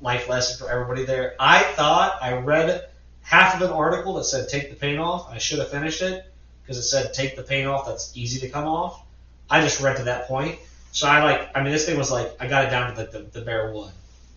[0.00, 1.34] Life lesson for everybody there.
[1.38, 2.88] I thought I read
[3.20, 5.28] half of an article that said take the paint off.
[5.30, 6.24] I should have finished it
[6.68, 7.86] because it said take the paint off.
[7.86, 9.02] That's easy to come off.
[9.48, 10.58] I just read to that point.
[10.92, 13.20] So I like, I mean, this thing was like, I got it down to the,
[13.20, 13.90] the, bare wood.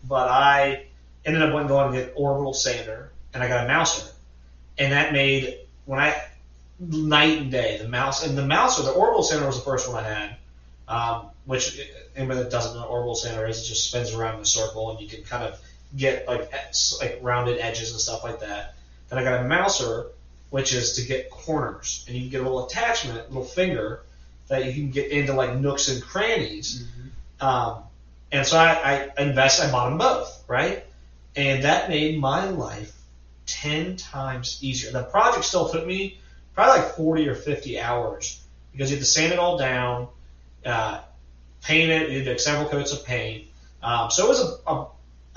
[0.08, 0.86] But I
[1.26, 4.10] ended up going to get orbital sander and I got a mouser.
[4.78, 6.24] And that made, when I,
[6.80, 7.78] night and day.
[7.82, 10.38] The mouse and the mouser the orbital sander was the first one I had,
[10.88, 11.80] um, which
[12.16, 15.02] anybody that doesn't know orbital sander is, it just spins around in a circle and
[15.02, 15.60] you can kind of
[15.98, 16.50] get like
[17.02, 18.76] like rounded edges and stuff like that.
[19.10, 20.08] Then I got a mouser,
[20.52, 24.04] which is to get corners, and you can get a little attachment, a little finger
[24.50, 26.84] that you can get into like nooks and crannies.
[26.84, 27.46] Mhm.
[27.46, 27.84] Um,
[28.32, 30.86] and so I, I invested, I bought them both, right?
[31.36, 32.96] And that made my life
[33.46, 34.92] 10 times easier.
[34.92, 36.20] The project still took me
[36.54, 40.08] probably like 40 or 50 hours because you had to sand it all down,
[40.66, 41.00] uh,
[41.64, 43.48] paint it, you had several coats of paint.
[43.82, 44.88] Um, so it was a, a,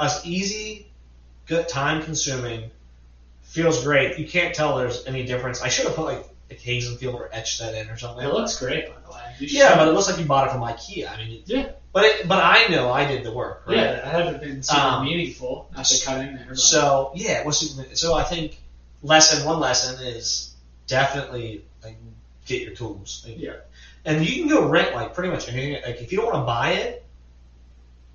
[0.00, 0.88] a easy,
[1.46, 2.70] good, time consuming,
[3.44, 4.18] feels great.
[4.18, 5.62] You can't tell there's any difference.
[5.62, 8.26] I should have put like a Hazenfield or etched that in or something.
[8.26, 9.20] It looks great, by the way.
[9.38, 9.78] You Yeah, should.
[9.78, 11.10] but it looks like you bought it from IKEA.
[11.10, 11.70] I mean, Yeah.
[11.92, 13.76] But it, but I know I did the work, right?
[13.76, 15.70] Yeah, that hasn't been super Um, meaningful.
[15.76, 16.54] Not to cut in there.
[16.56, 17.94] So yeah, it was super.
[17.94, 18.58] So I think
[19.02, 20.54] lesson one lesson is
[20.88, 21.96] definitely like
[22.46, 23.24] get your tools.
[23.26, 23.52] Like, Yeah.
[24.04, 25.82] And you can go rent like pretty much anything.
[25.86, 27.03] Like if you don't want to buy it,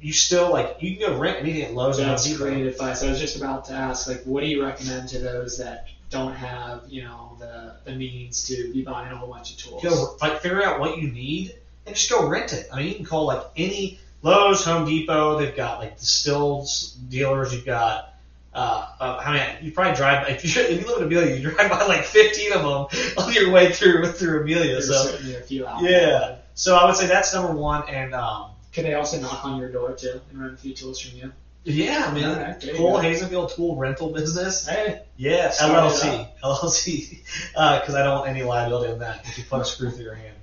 [0.01, 3.03] you still like you can go rent anything at Lowe's That's great advice.
[3.03, 6.33] I was just about to ask, like, what do you recommend to those that don't
[6.33, 9.83] have, you know, the, the means to be buying a whole bunch of tools?
[9.83, 12.67] Go like figure out what you need and just go rent it.
[12.71, 15.39] I mean, you can call like any Lowe's, Home Depot.
[15.39, 16.67] They've got like distilled
[17.09, 17.53] dealers.
[17.53, 18.13] You've got.
[18.51, 20.27] Uh, uh, I mean, you probably drive.
[20.29, 23.33] If you, if you live in Amelia, you drive by like 15 of them on
[23.33, 24.71] your way through through Amelia.
[24.71, 26.37] There's So certainly a few out Yeah.
[26.55, 27.87] So I would say that's number one.
[27.89, 30.99] And um, Can they also knock on your door too and rent a few tools
[30.99, 31.31] from you?
[31.63, 32.97] yeah, I mean, Alright, there Cole.
[32.97, 34.67] Hazenfield Tool Rental Business.
[34.67, 37.19] Hey, Yeah, LLC, LLC,
[37.51, 40.15] because I don't want any liability on that if you put a screw through your
[40.15, 40.35] hand.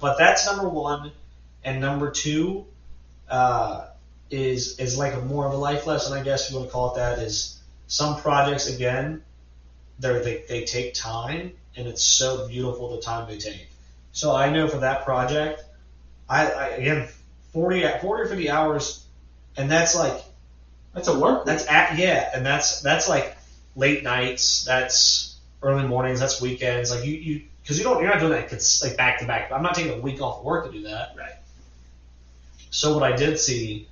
[0.00, 1.12] But that's number one,
[1.64, 2.66] and number two
[3.28, 3.86] uh,
[4.30, 6.72] is is like a more of a life lesson, I guess if you want to
[6.72, 7.18] call it that.
[7.18, 9.22] Is some projects again,
[9.98, 13.68] they they they take time, and it's so beautiful the time they take.
[14.12, 15.64] So I know for that project,
[16.28, 17.08] I, I again
[17.52, 19.04] 40, 40 or fifty hours,
[19.56, 20.22] and that's like
[20.94, 21.44] that's a work.
[21.44, 23.36] that's at yeah, and that's that's like
[23.76, 24.64] late nights.
[24.64, 26.20] That's early mornings.
[26.20, 26.90] That's weekends.
[26.90, 29.52] Like you you because you don't you're not doing that cons- like back to back.
[29.52, 31.14] I'm not taking a week off of work to do that.
[31.16, 31.32] Right.
[32.70, 33.88] So what I did see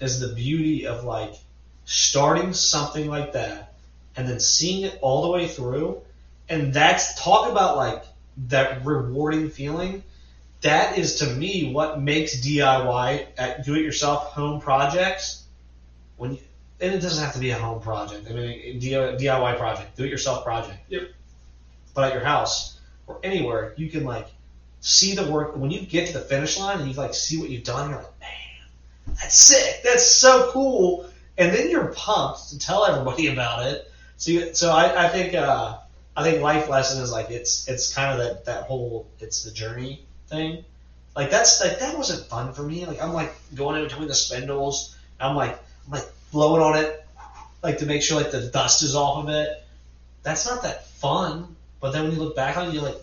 [0.00, 1.34] is the beauty of like
[1.84, 3.74] starting something like that
[4.16, 6.02] and then seeing it all the way through,
[6.48, 8.04] and that's talk about like
[8.48, 10.02] that rewarding feeling.
[10.62, 15.44] That is to me what makes DIY at do-it-yourself home projects
[16.16, 16.38] when you,
[16.80, 18.28] and it doesn't have to be a home project.
[18.30, 20.78] I mean, DIY project, do-it-yourself project.
[20.88, 21.10] Yep.
[21.94, 24.28] But at your house or anywhere, you can like
[24.80, 25.56] see the work.
[25.56, 27.98] When you get to the finish line and you like see what you've done, you're
[27.98, 29.82] like, man, that's sick.
[29.82, 31.10] That's so cool.
[31.38, 33.90] And then you're pumped to tell everybody about it.
[34.16, 35.78] So, you, so I, I think, uh,
[36.16, 39.50] I think life lesson is like it's it's kind of that that whole it's the
[39.50, 40.64] journey thing.
[41.14, 42.86] Like that's like that wasn't fun for me.
[42.86, 44.96] Like I'm like going in between the spindles.
[45.20, 47.06] I'm like I'm like blowing on it,
[47.62, 49.62] like to make sure like the dust is off of it.
[50.22, 51.54] That's not that fun.
[51.80, 53.00] But then when you look back on it, you're like,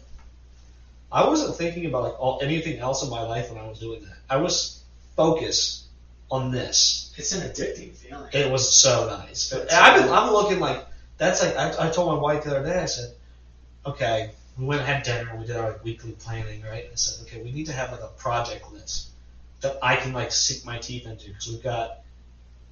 [1.12, 4.02] I wasn't thinking about like all, anything else in my life when I was doing
[4.02, 4.18] that.
[4.30, 4.82] I was
[5.16, 5.84] focused
[6.32, 7.14] on this.
[7.18, 8.30] It's an addicting feeling.
[8.34, 9.54] It was so nice.
[9.54, 10.10] I've been.
[10.10, 10.86] I'm looking like
[11.18, 12.80] that's like I, I told my wife the other day.
[12.80, 13.14] I said,
[13.86, 15.30] okay, we went and had dinner.
[15.32, 16.90] And we did our like, weekly planning, right?
[16.92, 19.10] I said, okay, we need to have like a project list
[19.62, 22.02] that I can like sink my teeth into because we've got,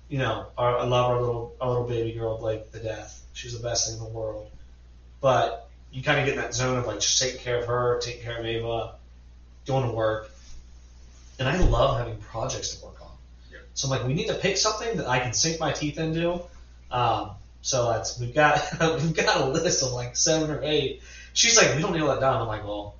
[0.09, 3.23] you know, our, I love our little our little baby girl Blake to death.
[3.33, 4.49] She's the best thing in the world,
[5.21, 7.99] but you kind of get in that zone of like just taking care of her,
[8.01, 8.95] taking care of Ava,
[9.65, 10.29] going to work,
[11.39, 13.11] and I love having projects to work on.
[13.51, 13.61] Yep.
[13.73, 16.41] So I'm like, we need to pick something that I can sink my teeth into.
[16.89, 21.01] Um, so that's we've got we've got a list of like seven or eight.
[21.37, 22.41] She's like, we don't need all that done.
[22.41, 22.95] I'm like, well,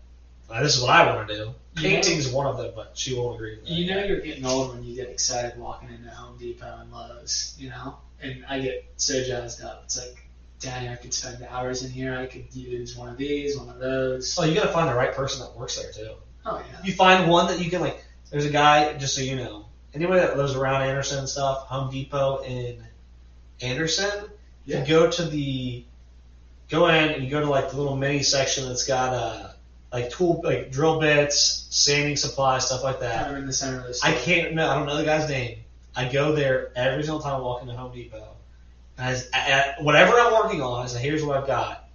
[0.48, 1.54] uh, this is what I want to do.
[1.76, 3.58] Painting's one of them, but she won't agree.
[3.66, 7.56] You know you're getting old when you get excited walking into Home Depot and Lowe's,
[7.58, 7.98] you know?
[8.22, 9.82] And I get so jazzed up.
[9.86, 10.16] It's like,
[10.60, 12.16] dang, I could spend hours in here.
[12.16, 14.38] I could use one of these, one of those.
[14.40, 16.14] Oh, you gotta find the right person that works there too.
[16.46, 16.78] Oh, yeah.
[16.84, 18.04] You find one that you can like.
[18.30, 21.90] There's a guy, just so you know, anybody that lives around Anderson and stuff, Home
[21.90, 22.84] Depot in
[23.62, 24.30] Anderson,
[24.66, 24.82] Yeah.
[24.82, 25.86] you go to the,
[26.70, 29.50] go in and you go to like the little mini section that's got uh
[29.92, 33.24] like tool like drill bits, sanding supplies, stuff like that.
[33.26, 35.30] Kind of in the center of the I can't no, I don't know the guy's
[35.30, 35.60] name.
[35.96, 38.36] I go there every single time I walk into Home Depot.
[38.98, 41.86] And I, s- at- whatever I'm working on, I say, here's what I've got.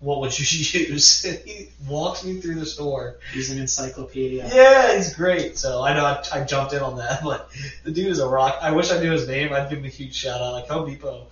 [0.00, 0.44] What would you
[0.90, 1.22] use?
[1.22, 3.16] he walks me through the store.
[3.32, 4.48] He's an encyclopedia.
[4.52, 5.56] Yeah, he's great.
[5.58, 7.50] So I know I, I jumped in on that, but
[7.84, 8.58] the dude is a rock.
[8.62, 9.52] I wish I knew his name.
[9.52, 10.52] I'd give him a huge shout out.
[10.52, 11.28] Like Home Depot,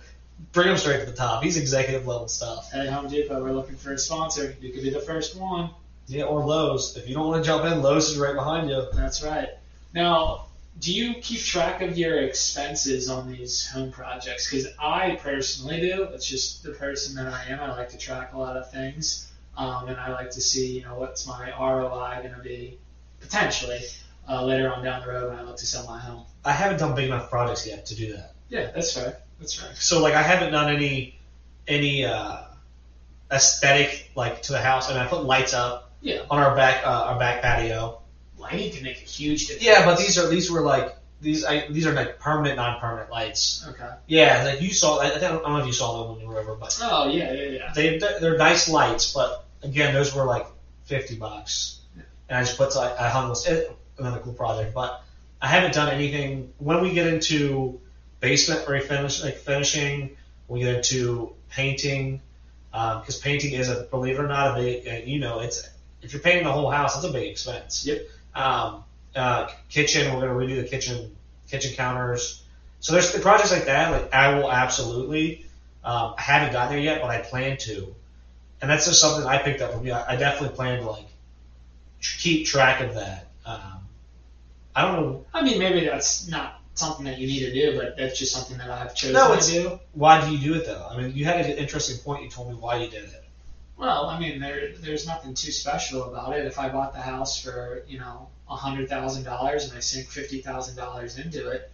[0.51, 1.43] bring him straight to the top.
[1.43, 2.71] He's executive level stuff.
[2.71, 4.55] Hey, Home Depot, we're looking for a sponsor.
[4.61, 5.69] You could be the first one.
[6.07, 6.95] Yeah, or Lowe's.
[6.97, 8.87] If you don't want to jump in, Lowe's is right behind you.
[8.93, 9.49] That's right.
[9.93, 10.45] Now,
[10.79, 14.49] do you keep track of your expenses on these home projects?
[14.49, 16.03] Because I personally do.
[16.03, 17.59] It's just the person that I am.
[17.59, 20.83] I like to track a lot of things, um, and I like to see, you
[20.83, 22.77] know, what's my ROI going to be
[23.19, 23.79] potentially
[24.29, 26.25] uh, later on down the road when I look to sell my home.
[26.43, 28.33] I haven't done big enough projects yet to do that.
[28.49, 29.19] Yeah, that's fair.
[29.39, 29.75] That's right.
[29.75, 31.19] So like I haven't done any
[31.67, 32.37] any uh,
[33.31, 34.89] aesthetic like to the house.
[34.89, 36.21] I mean, I put lights up Yeah.
[36.29, 38.01] on our back uh, our back patio.
[38.37, 39.63] Lighting can make a huge difference.
[39.65, 43.65] Yeah, but these are these were like these I, these are like permanent, non-permanent lights.
[43.67, 43.89] Okay.
[44.07, 44.99] Yeah, like you saw.
[44.99, 47.31] I, I don't know if you saw them when you were over, but Oh yeah,
[47.31, 47.71] yeah, yeah.
[47.73, 49.13] they they're nice lights.
[49.13, 50.45] But again, those were like
[50.83, 51.79] fifty bucks,
[52.29, 53.63] and I just put I hung this eh,
[53.97, 54.73] another cool project.
[54.75, 55.01] But
[55.41, 56.53] I haven't done anything.
[56.57, 57.79] When we get into
[58.25, 60.17] basement refinish, like finishing,
[60.47, 62.21] we get into painting,
[62.71, 64.87] because painting is a believe it or not a big.
[64.87, 65.69] uh, You know, it's
[66.01, 67.85] if you're painting the whole house, it's a big expense.
[67.85, 68.01] Yep.
[68.33, 68.83] Um,
[69.15, 71.15] uh, kitchen, we're gonna redo the kitchen
[71.47, 72.43] kitchen counters.
[72.79, 73.91] So there's the projects like that.
[73.91, 75.45] Like I will absolutely.
[75.83, 77.93] Um, I haven't gotten there yet, but I plan to,
[78.59, 79.93] and that's just something I picked up from you.
[79.93, 81.05] I, I definitely plan to like
[82.01, 83.27] tr- keep track of that.
[83.45, 83.81] Um,
[84.75, 87.97] I don't know I mean, maybe that's not something that you need to do, but
[87.97, 89.79] that's just something that I've chosen No, to do.
[89.93, 90.87] why do you do it though.
[90.89, 92.23] I mean, you had an interesting point.
[92.23, 93.23] You told me why you did it.
[93.77, 96.45] Well, I mean, there there's nothing too special about it.
[96.45, 100.07] If I bought the house for you know a hundred thousand dollars and I sink
[100.07, 101.71] fifty thousand dollars into it,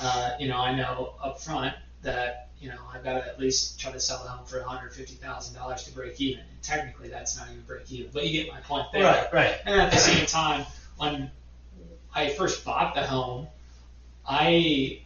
[0.00, 3.80] uh, you know, I know up front that you know I've got to at least
[3.80, 6.40] try to sell the home for one hundred fifty thousand dollars to break even.
[6.40, 9.04] And technically, that's not even break even, but you get my point there.
[9.04, 9.54] Right, right.
[9.66, 10.64] And at the same time,
[10.98, 11.30] when
[12.14, 13.48] I first bought the home,
[14.30, 15.02] I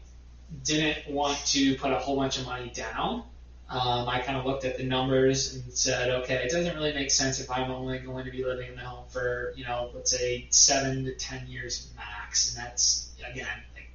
[0.65, 3.25] didn't want to put a whole bunch of money down.
[3.71, 7.11] Um, I kind of looked at the numbers and said, okay, it doesn't really make
[7.11, 10.11] sense if I'm only going to be living in the home for, you know, let's
[10.11, 13.91] say seven to ten years max, and that's again like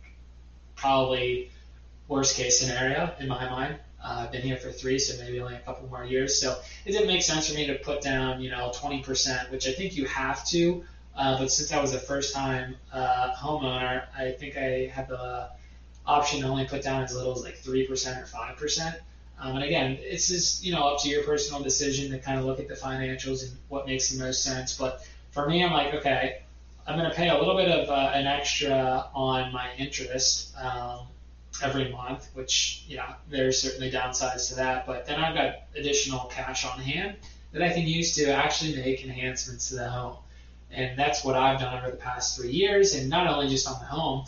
[0.76, 1.52] probably
[2.08, 3.76] worst case scenario in my mind.
[4.04, 6.42] Uh, I've been here for three, so maybe only a couple more years.
[6.42, 9.74] So it didn't make sense for me to put down, you know, 20%, which I
[9.74, 10.84] think you have to.
[11.16, 15.50] Uh, but since I was a first time uh, homeowner, I think I had the
[16.06, 18.96] option to only put down as little as like 3% or 5%.
[19.42, 22.46] Um, and again, it's just, you know, up to your personal decision to kind of
[22.46, 24.78] look at the financials and what makes the most sense.
[24.78, 26.42] But for me, I'm like, okay,
[26.86, 31.08] I'm going to pay a little bit of uh, an extra on my interest um,
[31.64, 34.86] every month, which, yeah, there's certainly downsides to that.
[34.86, 37.16] But then I've got additional cash on hand
[37.52, 40.18] that I can use to actually make enhancements to the home.
[40.72, 42.96] And that's what I've done over the past three years.
[42.96, 44.26] And not only just on the home,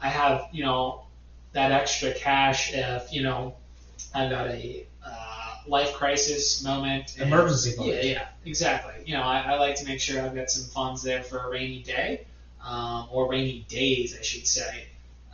[0.00, 1.02] I have, you know,
[1.52, 3.54] that extra cash if, you know,
[4.14, 7.16] I've got a uh, life crisis moment.
[7.18, 7.88] and- Emergency fund.
[7.88, 9.02] Yeah, yeah, exactly.
[9.06, 11.50] You know, I, I like to make sure I've got some funds there for a
[11.50, 12.26] rainy day,
[12.62, 14.86] um, or rainy days, I should say.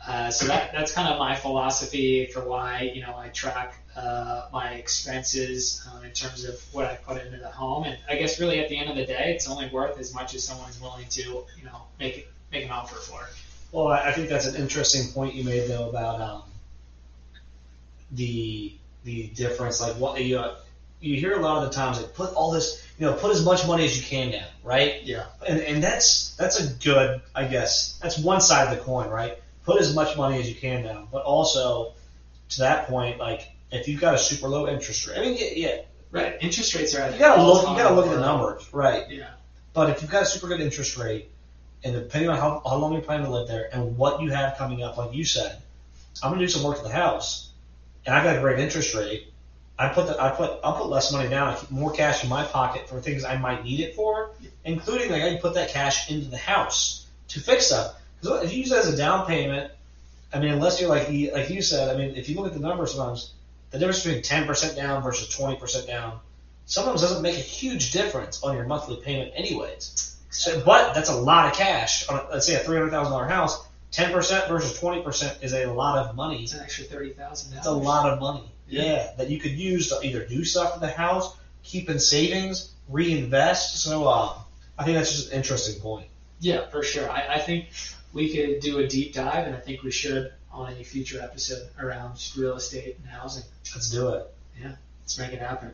[0.07, 4.47] Uh, so that that's kind of my philosophy for why you know I track uh,
[4.53, 8.39] my expenses um, in terms of what I put into the home, and I guess
[8.39, 11.07] really at the end of the day, it's only worth as much as someone's willing
[11.09, 13.27] to you know make it make an offer for.
[13.71, 16.43] Well, I I think that's an interesting point you made though about um,
[18.11, 18.73] the
[19.05, 19.81] the difference.
[19.81, 20.55] Like what you uh,
[20.99, 23.43] you hear a lot of the times like put all this you know put as
[23.43, 25.01] much money as you can down, right?
[25.03, 25.25] Yeah.
[25.47, 29.39] And and that's that's a good I guess that's one side of the coin, right?
[29.65, 31.93] Put as much money as you can down, but also
[32.49, 35.49] to that point, like if you've got a super low interest rate, I mean, yeah,
[35.55, 35.81] yeah
[36.15, 36.37] Right.
[36.39, 39.03] Interest rates are at you gotta look you gotta look at the numbers, right?
[39.09, 39.31] Yeah.
[39.73, 41.29] But if you've got a super good interest rate,
[41.83, 44.57] and depending on how, how long you plan to live there and what you have
[44.57, 45.61] coming up, like you said,
[46.23, 47.49] I'm gonna do some work to the house,
[48.05, 49.27] and I've got a great interest rate.
[49.77, 51.49] I put the, I put I'll put less money down.
[51.49, 54.31] I keep more cash in my pocket for things I might need it for,
[54.63, 57.95] including like I can put that cash into the house to fix stuff.
[58.21, 59.71] Because if you use it as a down payment,
[60.33, 62.53] I mean, unless you're like you- like you said, I mean, if you look at
[62.53, 63.31] the numbers sometimes,
[63.71, 66.19] the difference between 10% down versus 20% down
[66.65, 70.15] sometimes doesn't make a huge difference on your monthly payment anyways.
[70.29, 72.07] So, but that's a lot of cash.
[72.09, 75.37] On a, let's say a three hundred thousand dollar house, ten percent versus twenty percent
[75.41, 76.43] is a lot of money.
[76.43, 78.43] It's an extra thirty thousand It's a lot of money.
[78.67, 78.83] Yeah.
[78.83, 79.11] Yeah.
[79.17, 83.77] that you could use to either do stuff in the house, keep in savings, reinvest.
[83.81, 84.33] So uh,
[84.77, 86.07] I think that's just an interesting point.
[86.41, 87.09] Yeah, for sure.
[87.09, 87.67] I, I think
[88.15, 91.67] we could do a deep dive, and I think we should on a future episode
[91.77, 93.43] around just real estate and housing.
[93.75, 94.33] Let's do it.
[94.59, 95.73] Yeah, let's make it happen.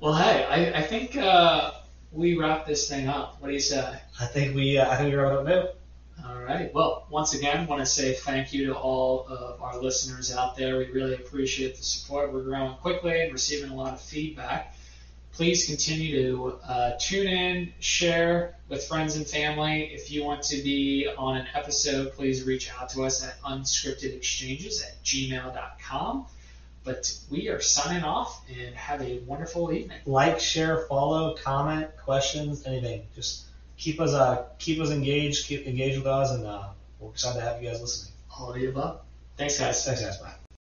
[0.00, 1.70] Well, hey, I, I think uh,
[2.10, 3.40] we wrap this thing up.
[3.40, 3.96] What do you say?
[4.20, 6.28] I think we uh, I think we wrap it up now.
[6.28, 6.74] All right.
[6.74, 10.78] Well, once again, want to say thank you to all of our listeners out there.
[10.78, 12.32] We really appreciate the support.
[12.32, 14.74] We're growing quickly and receiving a lot of feedback.
[15.34, 19.90] Please continue to uh, tune in, share with friends and family.
[19.92, 24.84] If you want to be on an episode, please reach out to us at unscriptedexchanges
[24.84, 26.26] at gmail.com.
[26.84, 29.98] But we are signing off and have a wonderful evening.
[30.06, 33.06] Like, share, follow, comment, questions, anything.
[33.16, 36.68] Just keep us uh keep us engaged, keep engaged with us, and uh,
[37.00, 38.12] we're excited to have you guys listening.
[38.38, 39.00] All of the above.
[39.36, 39.84] Thanks, guys.
[39.84, 40.18] Thanks, guys.
[40.18, 40.43] Bye.